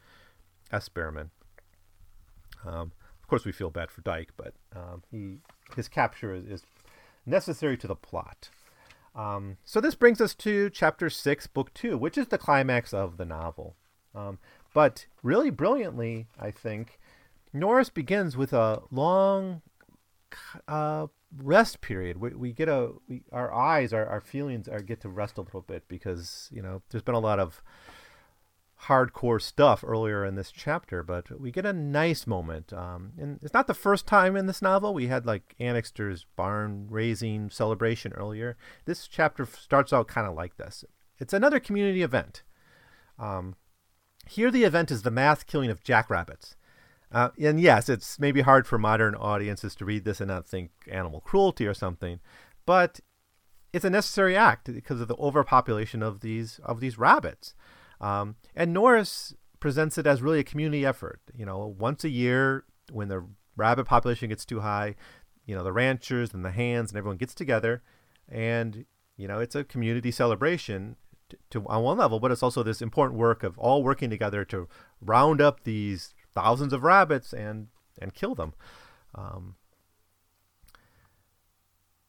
S. 0.72 0.88
Behrman. 0.88 1.30
Um, 2.64 2.92
of 3.22 3.28
course, 3.28 3.44
we 3.44 3.52
feel 3.52 3.70
bad 3.70 3.90
for 3.90 4.00
Dyke, 4.00 4.32
but 4.36 4.54
um, 4.74 5.02
he 5.10 5.38
his 5.76 5.88
capture 5.88 6.34
is, 6.34 6.44
is 6.44 6.62
necessary 7.26 7.76
to 7.76 7.86
the 7.86 7.94
plot. 7.94 8.48
Um, 9.14 9.58
so 9.64 9.80
this 9.80 9.94
brings 9.94 10.20
us 10.20 10.34
to 10.36 10.70
chapter 10.70 11.08
six, 11.08 11.46
book 11.46 11.72
two, 11.74 11.96
which 11.96 12.18
is 12.18 12.28
the 12.28 12.38
climax 12.38 12.92
of 12.92 13.16
the 13.16 13.24
novel. 13.24 13.76
Um, 14.14 14.38
but 14.72 15.06
really 15.22 15.50
brilliantly, 15.50 16.26
I 16.38 16.50
think, 16.50 16.98
Norris 17.52 17.90
begins 17.90 18.36
with 18.36 18.52
a 18.52 18.82
long 18.90 19.62
uh, 20.66 21.06
rest 21.36 21.80
period. 21.80 22.20
We, 22.20 22.30
we 22.30 22.52
get 22.52 22.68
a 22.68 22.90
we, 23.08 23.22
our 23.32 23.52
eyes, 23.52 23.92
our, 23.92 24.06
our 24.06 24.20
feelings 24.20 24.68
are 24.68 24.80
get 24.80 25.00
to 25.02 25.08
rest 25.08 25.38
a 25.38 25.42
little 25.42 25.62
bit 25.62 25.86
because 25.88 26.48
you 26.52 26.62
know 26.62 26.82
there's 26.90 27.02
been 27.02 27.14
a 27.14 27.20
lot 27.20 27.38
of 27.38 27.62
hardcore 28.88 29.40
stuff 29.40 29.84
earlier 29.86 30.24
in 30.24 30.34
this 30.34 30.50
chapter, 30.50 31.02
but 31.02 31.40
we 31.40 31.50
get 31.50 31.66
a 31.66 31.72
nice 31.72 32.26
moment. 32.26 32.72
Um, 32.72 33.12
and 33.18 33.38
it's 33.42 33.54
not 33.54 33.66
the 33.66 33.74
first 33.74 34.06
time 34.06 34.36
in 34.36 34.46
this 34.46 34.62
novel. 34.62 34.94
We 34.94 35.06
had 35.06 35.26
like 35.26 35.54
Annixter's 35.58 36.26
barn 36.36 36.86
raising 36.90 37.50
celebration 37.50 38.12
earlier. 38.12 38.56
This 38.84 39.08
chapter 39.08 39.46
starts 39.46 39.92
out 39.92 40.08
kind 40.08 40.26
of 40.26 40.34
like 40.34 40.56
this. 40.56 40.84
It's 41.18 41.32
another 41.32 41.60
community 41.60 42.02
event. 42.02 42.42
Um, 43.18 43.56
here, 44.26 44.50
the 44.50 44.64
event 44.64 44.90
is 44.90 45.02
the 45.02 45.10
mass 45.10 45.42
killing 45.42 45.70
of 45.70 45.84
jackrabbits. 45.84 46.56
Uh, 47.12 47.30
and 47.40 47.60
yes, 47.60 47.88
it's 47.88 48.18
maybe 48.18 48.40
hard 48.40 48.66
for 48.66 48.78
modern 48.78 49.14
audiences 49.14 49.74
to 49.76 49.84
read 49.84 50.04
this 50.04 50.20
and 50.20 50.28
not 50.28 50.46
think 50.46 50.70
animal 50.90 51.20
cruelty 51.20 51.66
or 51.66 51.74
something, 51.74 52.18
but 52.66 53.00
it's 53.72 53.84
a 53.84 53.90
necessary 53.90 54.36
act 54.36 54.72
because 54.72 55.00
of 55.00 55.08
the 55.08 55.16
overpopulation 55.16 56.02
of 56.02 56.20
these 56.20 56.60
of 56.64 56.80
these 56.80 56.98
rabbits. 56.98 57.54
Um, 58.04 58.36
and 58.54 58.72
Norris 58.72 59.34
presents 59.60 59.96
it 59.96 60.06
as 60.06 60.20
really 60.20 60.40
a 60.40 60.44
community 60.44 60.84
effort. 60.84 61.20
You 61.34 61.46
know, 61.46 61.74
once 61.78 62.04
a 62.04 62.10
year 62.10 62.64
when 62.92 63.08
the 63.08 63.24
rabbit 63.56 63.86
population 63.86 64.28
gets 64.28 64.44
too 64.44 64.60
high, 64.60 64.94
you 65.46 65.54
know, 65.54 65.64
the 65.64 65.72
ranchers 65.72 66.34
and 66.34 66.44
the 66.44 66.50
hands 66.50 66.90
and 66.90 66.98
everyone 66.98 67.16
gets 67.16 67.34
together 67.34 67.82
and 68.28 68.84
you 69.16 69.28
know, 69.28 69.38
it's 69.38 69.54
a 69.54 69.64
community 69.64 70.10
celebration 70.10 70.96
to, 71.28 71.38
to 71.50 71.66
on 71.68 71.82
one 71.82 71.98
level, 71.98 72.20
but 72.20 72.32
it's 72.32 72.42
also 72.42 72.62
this 72.62 72.82
important 72.82 73.18
work 73.18 73.42
of 73.42 73.56
all 73.58 73.82
working 73.82 74.10
together 74.10 74.44
to 74.46 74.68
round 75.00 75.40
up 75.40 75.64
these 75.64 76.14
thousands 76.34 76.72
of 76.72 76.82
rabbits 76.82 77.32
and 77.32 77.68
and 78.00 78.12
kill 78.12 78.34
them. 78.34 78.54
Um, 79.14 79.54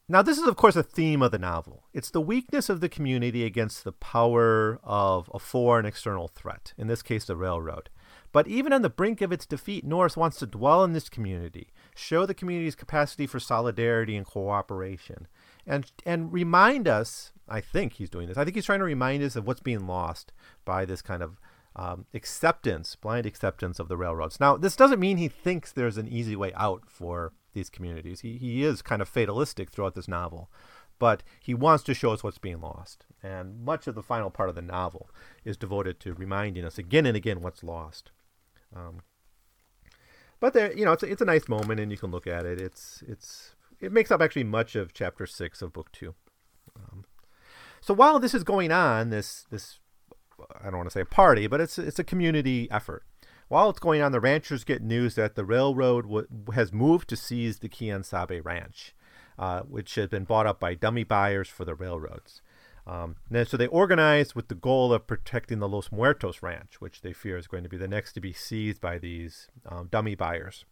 now, 0.08 0.22
this 0.22 0.38
is, 0.38 0.48
of 0.48 0.56
course, 0.56 0.76
a 0.76 0.84
theme 0.84 1.22
of 1.22 1.32
the 1.32 1.40
novel. 1.40 1.84
It's 1.94 2.12
the 2.12 2.22
weakness 2.22 2.70
of 2.70 2.80
the 2.80 2.90
community 2.90 3.44
against 3.44 3.84
the 3.84 3.92
power 3.92 4.80
of 4.84 5.30
a 5.34 5.40
foreign 5.40 5.86
external 5.86 6.28
threat, 6.28 6.74
in 6.78 6.88
this 6.88 7.02
case, 7.02 7.26
the 7.26 7.36
railroad. 7.36 7.90
But 8.32 8.48
even 8.48 8.74
on 8.74 8.82
the 8.82 8.90
brink 8.90 9.22
of 9.22 9.32
its 9.32 9.46
defeat, 9.46 9.86
Norris 9.86 10.18
wants 10.18 10.38
to 10.40 10.46
dwell 10.46 10.84
in 10.84 10.94
this 10.94 11.10
community, 11.10 11.70
show 11.96 12.26
the 12.26 12.34
community's 12.34 12.76
capacity 12.76 13.26
for 13.26 13.40
solidarity 13.40 14.16
and 14.16 14.26
cooperation, 14.26 15.28
and, 15.66 15.92
and 16.06 16.32
remind 16.32 16.88
us 16.88 17.32
I 17.48 17.62
think 17.62 17.94
he's 17.94 18.10
doing 18.10 18.28
this. 18.28 18.38
I 18.38 18.44
think 18.44 18.56
he's 18.56 18.66
trying 18.66 18.80
to 18.80 18.86
remind 18.86 19.24
us 19.24 19.36
of 19.36 19.46
what's 19.46 19.60
being 19.60 19.88
lost 19.88 20.34
by 20.66 20.86
this 20.86 21.02
kind 21.02 21.22
of 21.22 21.40
um, 21.76 22.06
acceptance, 22.14 22.96
blind 22.96 23.26
acceptance 23.26 23.80
of 23.80 23.88
the 23.88 23.98
railroads. 23.98 24.40
Now, 24.40 24.58
this 24.58 24.76
doesn't 24.76 25.00
mean 25.00 25.18
he 25.18 25.28
thinks 25.28 25.72
there's 25.72 25.98
an 25.98 26.08
easy 26.08 26.36
way 26.36 26.52
out 26.56 26.84
for 26.88 27.34
these 27.56 27.72
communities. 27.72 28.20
He, 28.20 28.38
he 28.38 28.64
is 28.64 28.84
kind 28.84 29.02
of 29.02 29.10
fatalistic 29.10 29.72
throughout 29.72 29.96
this 29.96 30.08
novel, 30.08 30.52
but 31.00 31.24
he 31.42 31.56
wants 31.56 31.84
to 31.86 31.96
show 31.96 32.12
us 32.12 32.24
what's 32.24 32.38
being 32.38 32.62
lost. 32.62 33.06
And 33.24 33.66
much 33.66 33.88
of 33.88 33.96
the 33.96 34.04
final 34.04 34.30
part 34.30 34.50
of 34.50 34.56
the 34.56 34.62
novel 34.62 35.10
is 35.44 35.58
devoted 35.58 36.00
to 36.02 36.14
reminding 36.14 36.64
us 36.64 36.78
again 36.78 37.08
and 37.08 37.18
again 37.18 37.42
what's 37.42 37.64
lost. 37.64 38.12
Um, 38.76 39.02
but 40.40 40.54
there, 40.54 40.72
you 40.78 40.86
know, 40.86 40.92
it's 40.92 41.04
a, 41.04 41.08
it's 41.08 41.22
a 41.22 41.26
nice 41.26 41.48
moment, 41.48 41.80
and 41.80 41.92
you 41.92 41.98
can 41.98 42.12
look 42.12 42.28
at 42.28 42.46
it. 42.46 42.62
It's 42.62 43.04
it's 43.08 43.56
it 43.80 43.92
makes 43.92 44.12
up 44.12 44.22
actually 44.22 44.44
much 44.44 44.76
of 44.76 44.94
chapter 44.94 45.26
six 45.26 45.62
of 45.62 45.74
book 45.74 45.92
two. 45.92 46.14
Um, 46.78 47.06
so 47.82 47.94
while 47.94 48.20
this 48.20 48.34
is 48.34 48.44
going 48.44 48.72
on, 48.72 49.10
this 49.10 49.46
this 49.50 49.80
I 50.62 50.66
don't 50.66 50.78
want 50.78 50.90
to 50.90 50.94
say 50.94 51.02
a 51.02 51.06
party, 51.06 51.48
but 51.48 51.62
it's 51.62 51.78
it's 51.78 52.00
a 52.00 52.04
community 52.04 52.70
effort. 52.70 53.04
While 53.48 53.70
it's 53.70 53.80
going 53.80 54.02
on, 54.02 54.12
the 54.12 54.20
ranchers 54.20 54.64
get 54.64 54.82
news 54.82 55.16
that 55.16 55.36
the 55.36 55.46
railroad 55.46 56.04
w- 56.04 56.28
has 56.54 56.74
moved 56.74 57.10
to 57.10 57.16
seize 57.16 57.60
the 57.60 57.70
Quien 57.70 58.04
Sabe 58.04 58.42
Ranch, 58.44 58.96
uh, 59.38 59.62
which 59.62 59.94
had 59.96 60.10
been 60.10 60.24
bought 60.24 60.48
up 60.48 60.60
by 60.60 60.74
dummy 60.74 61.04
buyers 61.04 61.48
for 61.48 61.64
the 61.64 61.76
railroads. 61.76 62.42
Um, 62.88 63.16
so 63.46 63.58
they 63.58 63.68
organize 63.68 64.36
with 64.36 64.48
the 64.48 64.56
goal 64.56 64.94
of 64.94 65.08
protecting 65.08 65.60
the 65.60 65.68
Los 65.68 65.92
Muertos 65.92 66.44
Ranch, 66.44 66.80
which 66.80 67.02
they 67.02 67.14
fear 67.14 67.38
is 67.38 67.48
going 67.48 67.64
to 67.64 67.70
be 67.70 67.78
the 67.78 67.88
next 67.88 68.14
to 68.14 68.22
be 68.22 68.34
seized 68.34 68.80
by 68.80 69.00
these 69.00 69.48
um, 69.68 69.88
dummy 69.92 70.16
buyers. 70.16 70.66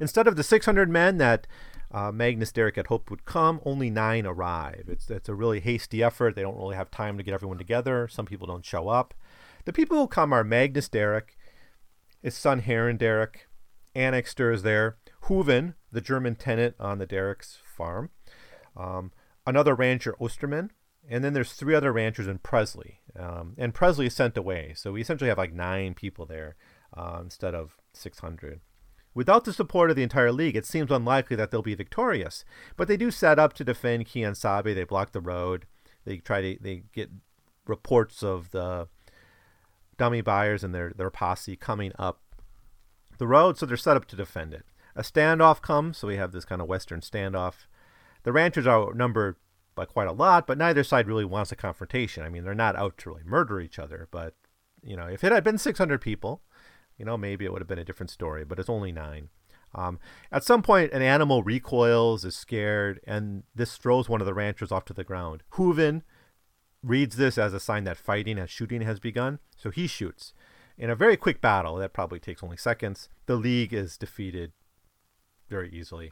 Instead 0.00 0.26
of 0.26 0.36
the 0.36 0.42
600 0.42 0.88
men 0.88 1.18
that 1.18 1.46
uh, 1.92 2.10
Magnus 2.10 2.52
Derrick 2.52 2.76
had 2.76 2.86
hoped 2.86 3.10
would 3.10 3.24
come, 3.24 3.60
only 3.64 3.90
nine 3.90 4.26
arrive. 4.26 4.84
It's, 4.88 5.10
it's 5.10 5.28
a 5.28 5.34
really 5.34 5.60
hasty 5.60 6.02
effort. 6.02 6.34
They 6.34 6.42
don't 6.42 6.56
really 6.56 6.76
have 6.76 6.90
time 6.90 7.16
to 7.18 7.22
get 7.22 7.34
everyone 7.34 7.58
together. 7.58 8.08
Some 8.08 8.26
people 8.26 8.46
don't 8.46 8.64
show 8.64 8.88
up. 8.88 9.14
The 9.66 9.72
people 9.72 9.98
who 9.98 10.06
come 10.06 10.32
are 10.32 10.44
Magnus 10.44 10.88
Derrick, 10.88 11.36
his 12.26 12.34
son 12.34 12.58
Harran 12.58 12.96
Derrick, 12.96 13.46
Annixter 13.94 14.50
is 14.50 14.64
there, 14.64 14.96
Hooven, 15.22 15.76
the 15.92 16.00
German 16.00 16.34
tenant 16.34 16.74
on 16.80 16.98
the 16.98 17.06
Derrick's 17.06 17.58
farm, 17.64 18.10
um, 18.76 19.12
another 19.46 19.76
rancher, 19.76 20.16
Osterman, 20.18 20.72
and 21.08 21.22
then 21.22 21.34
there's 21.34 21.52
three 21.52 21.72
other 21.72 21.92
ranchers 21.92 22.26
in 22.26 22.38
Presley. 22.38 22.98
Um, 23.16 23.54
and 23.56 23.72
Presley 23.72 24.06
is 24.06 24.16
sent 24.16 24.36
away, 24.36 24.72
so 24.74 24.90
we 24.90 25.02
essentially 25.02 25.28
have 25.28 25.38
like 25.38 25.52
nine 25.52 25.94
people 25.94 26.26
there 26.26 26.56
uh, 26.96 27.20
instead 27.22 27.54
of 27.54 27.76
600. 27.92 28.58
Without 29.14 29.44
the 29.44 29.52
support 29.52 29.90
of 29.90 29.94
the 29.94 30.02
entire 30.02 30.32
league, 30.32 30.56
it 30.56 30.66
seems 30.66 30.90
unlikely 30.90 31.36
that 31.36 31.52
they'll 31.52 31.62
be 31.62 31.76
victorious. 31.76 32.44
But 32.76 32.88
they 32.88 32.96
do 32.96 33.12
set 33.12 33.38
up 33.38 33.52
to 33.52 33.64
defend 33.64 34.10
Quien 34.10 34.34
Sabe. 34.34 34.74
They 34.74 34.82
block 34.82 35.12
the 35.12 35.20
road. 35.20 35.66
They 36.04 36.16
try 36.16 36.40
to 36.40 36.58
they 36.60 36.82
get 36.92 37.08
reports 37.68 38.24
of 38.24 38.50
the 38.50 38.88
dummy 39.96 40.20
buyers 40.20 40.62
and 40.62 40.74
their 40.74 40.92
their 40.96 41.10
posse 41.10 41.56
coming 41.56 41.92
up 41.98 42.20
the 43.18 43.26
road, 43.26 43.56
so 43.56 43.66
they're 43.66 43.76
set 43.76 43.96
up 43.96 44.06
to 44.06 44.16
defend 44.16 44.52
it. 44.52 44.64
A 44.94 45.02
standoff 45.02 45.60
comes, 45.60 45.98
so 45.98 46.08
we 46.08 46.16
have 46.16 46.32
this 46.32 46.44
kind 46.44 46.60
of 46.60 46.68
western 46.68 47.00
standoff. 47.00 47.66
The 48.22 48.32
ranchers 48.32 48.66
are 48.66 48.82
outnumbered 48.82 49.36
by 49.74 49.84
quite 49.84 50.08
a 50.08 50.12
lot, 50.12 50.46
but 50.46 50.58
neither 50.58 50.82
side 50.82 51.06
really 51.06 51.24
wants 51.24 51.52
a 51.52 51.56
confrontation. 51.56 52.24
I 52.24 52.28
mean, 52.28 52.44
they're 52.44 52.54
not 52.54 52.76
out 52.76 52.98
to 52.98 53.10
really 53.10 53.22
murder 53.24 53.60
each 53.60 53.78
other, 53.78 54.08
but 54.10 54.34
you 54.82 54.96
know, 54.96 55.06
if 55.06 55.22
it 55.22 55.32
had 55.32 55.44
been 55.44 55.58
600 55.58 56.00
people, 56.00 56.42
you 56.96 57.04
know, 57.04 57.16
maybe 57.16 57.44
it 57.44 57.52
would 57.52 57.60
have 57.60 57.68
been 57.68 57.78
a 57.78 57.84
different 57.84 58.10
story, 58.10 58.44
but 58.44 58.58
it's 58.58 58.70
only 58.70 58.92
nine. 58.92 59.28
Um, 59.74 59.98
at 60.32 60.44
some 60.44 60.62
point, 60.62 60.92
an 60.92 61.02
animal 61.02 61.42
recoils, 61.42 62.24
is 62.24 62.34
scared, 62.34 63.00
and 63.06 63.42
this 63.54 63.76
throws 63.76 64.08
one 64.08 64.22
of 64.22 64.26
the 64.26 64.34
ranchers 64.34 64.72
off 64.72 64.86
to 64.86 64.94
the 64.94 65.04
ground. 65.04 65.42
Hooven 65.50 66.02
reads 66.86 67.16
this 67.16 67.36
as 67.36 67.52
a 67.52 67.60
sign 67.60 67.84
that 67.84 67.96
fighting 67.96 68.38
and 68.38 68.48
shooting 68.48 68.82
has 68.82 69.00
begun, 69.00 69.38
so 69.56 69.70
he 69.70 69.86
shoots. 69.86 70.32
In 70.78 70.90
a 70.90 70.96
very 70.96 71.16
quick 71.16 71.40
battle, 71.40 71.76
that 71.76 71.92
probably 71.92 72.20
takes 72.20 72.42
only 72.42 72.56
seconds, 72.56 73.08
the 73.26 73.36
League 73.36 73.72
is 73.72 73.96
defeated 73.96 74.52
very 75.48 75.70
easily. 75.70 76.10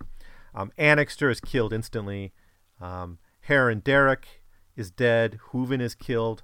Um, 0.54 0.72
Annixter 0.78 1.30
is 1.30 1.40
killed 1.40 1.72
instantly. 1.72 2.32
Um, 2.80 3.18
Harran 3.48 3.80
Derrick 3.80 4.42
is 4.76 4.90
dead. 4.90 5.38
Hooven 5.50 5.80
is 5.80 5.94
killed. 5.94 6.42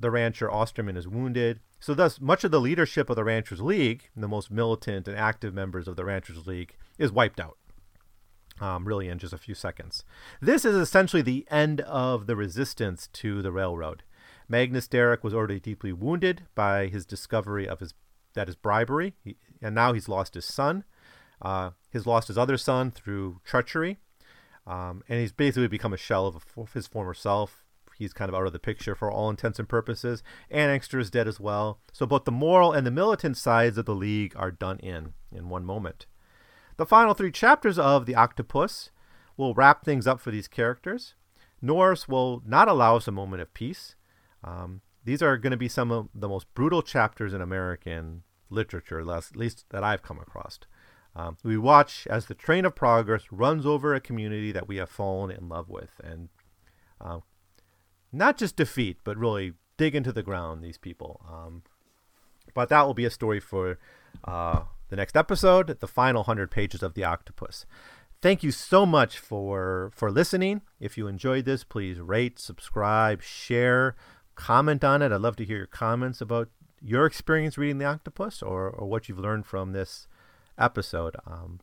The 0.00 0.10
rancher 0.10 0.50
Osterman 0.50 0.96
is 0.96 1.08
wounded. 1.08 1.60
So, 1.80 1.94
thus, 1.94 2.20
much 2.20 2.44
of 2.44 2.50
the 2.50 2.60
leadership 2.60 3.08
of 3.08 3.16
the 3.16 3.24
Ranchers 3.24 3.60
League, 3.60 4.10
the 4.16 4.28
most 4.28 4.50
militant 4.50 5.06
and 5.06 5.16
active 5.16 5.54
members 5.54 5.86
of 5.86 5.96
the 5.96 6.04
Ranchers 6.04 6.46
League, 6.46 6.76
is 6.98 7.12
wiped 7.12 7.38
out. 7.38 7.56
Um, 8.60 8.86
really, 8.86 9.08
in 9.08 9.18
just 9.18 9.32
a 9.32 9.38
few 9.38 9.54
seconds. 9.54 10.04
This 10.40 10.64
is 10.64 10.74
essentially 10.74 11.22
the 11.22 11.46
end 11.50 11.80
of 11.82 12.26
the 12.26 12.34
resistance 12.34 13.08
to 13.14 13.40
the 13.40 13.52
railroad. 13.52 14.02
Magnus 14.48 14.88
Derrick 14.88 15.22
was 15.22 15.34
already 15.34 15.60
deeply 15.60 15.92
wounded 15.92 16.46
by 16.54 16.86
his 16.88 17.06
discovery 17.06 17.68
of 17.68 17.80
his 17.80 17.94
that 18.34 18.48
is 18.48 18.56
bribery, 18.56 19.14
he, 19.24 19.36
and 19.62 19.74
now 19.74 19.92
he's 19.92 20.08
lost 20.08 20.34
his 20.34 20.44
son. 20.44 20.84
Uh, 21.40 21.70
he's 21.90 22.06
lost 22.06 22.28
his 22.28 22.38
other 22.38 22.56
son 22.56 22.90
through 22.90 23.40
treachery, 23.44 23.98
um, 24.66 25.02
and 25.08 25.20
he's 25.20 25.32
basically 25.32 25.68
become 25.68 25.92
a 25.92 25.96
shell 25.96 26.26
of, 26.26 26.36
a, 26.36 26.60
of 26.60 26.72
his 26.72 26.86
former 26.86 27.14
self 27.14 27.64
he's 27.98 28.12
kind 28.12 28.28
of 28.28 28.34
out 28.34 28.46
of 28.46 28.52
the 28.52 28.58
picture 28.58 28.94
for 28.94 29.10
all 29.10 29.28
intents 29.28 29.58
and 29.58 29.68
purposes. 29.68 30.22
Annixter 30.50 30.98
is 30.98 31.10
dead 31.10 31.28
as 31.28 31.40
well. 31.40 31.80
So 31.92 32.06
both 32.06 32.24
the 32.24 32.32
moral 32.32 32.72
and 32.72 32.86
the 32.86 32.92
militant 32.92 33.36
sides 33.36 33.76
of 33.76 33.84
the 33.84 33.94
League 33.94 34.34
are 34.36 34.52
done 34.52 34.78
in 34.78 35.14
in 35.32 35.48
one 35.48 35.64
moment. 35.64 36.06
The 36.78 36.86
final 36.86 37.12
three 37.12 37.32
chapters 37.32 37.78
of 37.78 38.06
The 38.06 38.14
Octopus 38.14 38.90
will 39.36 39.52
wrap 39.52 39.84
things 39.84 40.06
up 40.06 40.20
for 40.20 40.30
these 40.30 40.48
characters. 40.48 41.14
Norris 41.60 42.06
will 42.06 42.40
not 42.46 42.68
allow 42.68 42.96
us 42.96 43.08
a 43.08 43.12
moment 43.12 43.42
of 43.42 43.52
peace. 43.52 43.96
Um, 44.44 44.80
these 45.04 45.20
are 45.20 45.36
going 45.36 45.50
to 45.50 45.56
be 45.56 45.68
some 45.68 45.90
of 45.90 46.08
the 46.14 46.28
most 46.28 46.46
brutal 46.54 46.82
chapters 46.82 47.34
in 47.34 47.40
American 47.40 48.22
literature, 48.48 49.00
at 49.00 49.36
least 49.36 49.64
that 49.70 49.82
I've 49.82 50.02
come 50.02 50.20
across. 50.20 50.60
Um, 51.16 51.36
we 51.42 51.58
watch 51.58 52.06
as 52.08 52.26
the 52.26 52.34
train 52.34 52.64
of 52.64 52.76
progress 52.76 53.24
runs 53.32 53.66
over 53.66 53.92
a 53.92 54.00
community 54.00 54.52
that 54.52 54.68
we 54.68 54.76
have 54.76 54.88
fallen 54.88 55.32
in 55.32 55.48
love 55.48 55.68
with, 55.68 55.90
and 56.04 56.28
uh, 57.00 57.18
not 58.12 58.38
just 58.38 58.54
defeat, 58.54 58.98
but 59.02 59.16
really 59.16 59.54
dig 59.76 59.96
into 59.96 60.12
the 60.12 60.22
ground 60.22 60.62
these 60.62 60.78
people. 60.78 61.20
Um, 61.28 61.62
but 62.54 62.68
that 62.68 62.86
will 62.86 62.94
be 62.94 63.04
a 63.04 63.10
story 63.10 63.40
for 63.40 63.78
uh, 64.24 64.62
the 64.88 64.96
next 64.96 65.16
episode, 65.16 65.78
the 65.80 65.86
final 65.86 66.24
hundred 66.24 66.50
pages 66.50 66.82
of 66.82 66.94
the 66.94 67.04
Octopus. 67.04 67.66
Thank 68.20 68.42
you 68.42 68.50
so 68.50 68.84
much 68.84 69.18
for 69.18 69.90
for 69.94 70.10
listening. 70.10 70.62
If 70.80 70.98
you 70.98 71.06
enjoyed 71.06 71.44
this, 71.44 71.64
please 71.64 72.00
rate, 72.00 72.38
subscribe, 72.38 73.22
share, 73.22 73.94
comment 74.34 74.82
on 74.82 75.02
it. 75.02 75.12
I'd 75.12 75.20
love 75.20 75.36
to 75.36 75.44
hear 75.44 75.58
your 75.58 75.66
comments 75.66 76.20
about 76.20 76.48
your 76.80 77.06
experience 77.06 77.58
reading 77.58 77.78
the 77.78 77.84
Octopus 77.84 78.42
or 78.42 78.68
or 78.68 78.86
what 78.86 79.08
you've 79.08 79.18
learned 79.18 79.46
from 79.46 79.72
this 79.72 80.08
episode. 80.58 81.16
Um, 81.26 81.60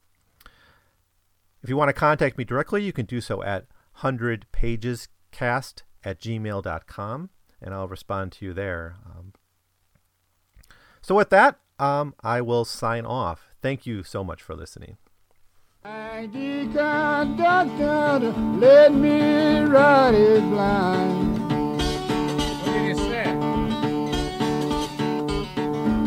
if 1.62 1.70
you 1.70 1.78
want 1.78 1.90
to 1.90 1.94
contact 1.94 2.38
me 2.38 2.44
directly, 2.44 2.84
you 2.84 2.94
can 2.94 3.06
do 3.06 3.20
so 3.20 3.44
at 3.44 3.66
hundred 3.94 4.46
pages 4.52 5.08
cast 5.32 5.84
at 6.04 6.20
gmail.com, 6.20 7.30
and 7.62 7.74
I'll 7.74 7.88
respond 7.88 8.32
to 8.34 8.46
you 8.46 8.54
there. 8.54 8.96
Um, 9.06 9.34
so, 11.02 11.16
with 11.16 11.30
that, 11.32 11.60
um, 11.80 12.14
I 12.24 12.42
will 12.42 12.66
sign 12.66 13.06
off. 13.06 13.54
Thank 13.62 13.86
you 13.86 14.04
so 14.04 14.24
much 14.24 14.42
for 14.42 14.56
listening. 14.56 14.98
The 15.84 16.70
conductor 16.74 18.34
let 18.58 18.94
me 18.94 19.60
ride 19.60 20.14
his 20.14 20.42
blind. 20.42 21.40
What 22.64 22.74
did 22.74 22.98
he 22.98 23.04
say? 23.04 23.34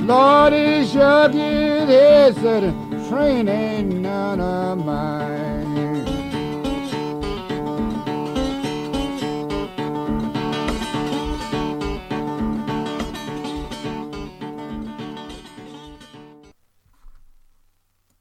Lord, 0.04 0.52
he 0.54 0.86
shook 0.86 1.32
his 1.32 1.88
head, 1.88 2.34
said, 2.36 2.74
train 3.08 3.48
ain't 3.48 3.94
none 3.96 4.40
of 4.40 4.84
mine. 4.84 5.17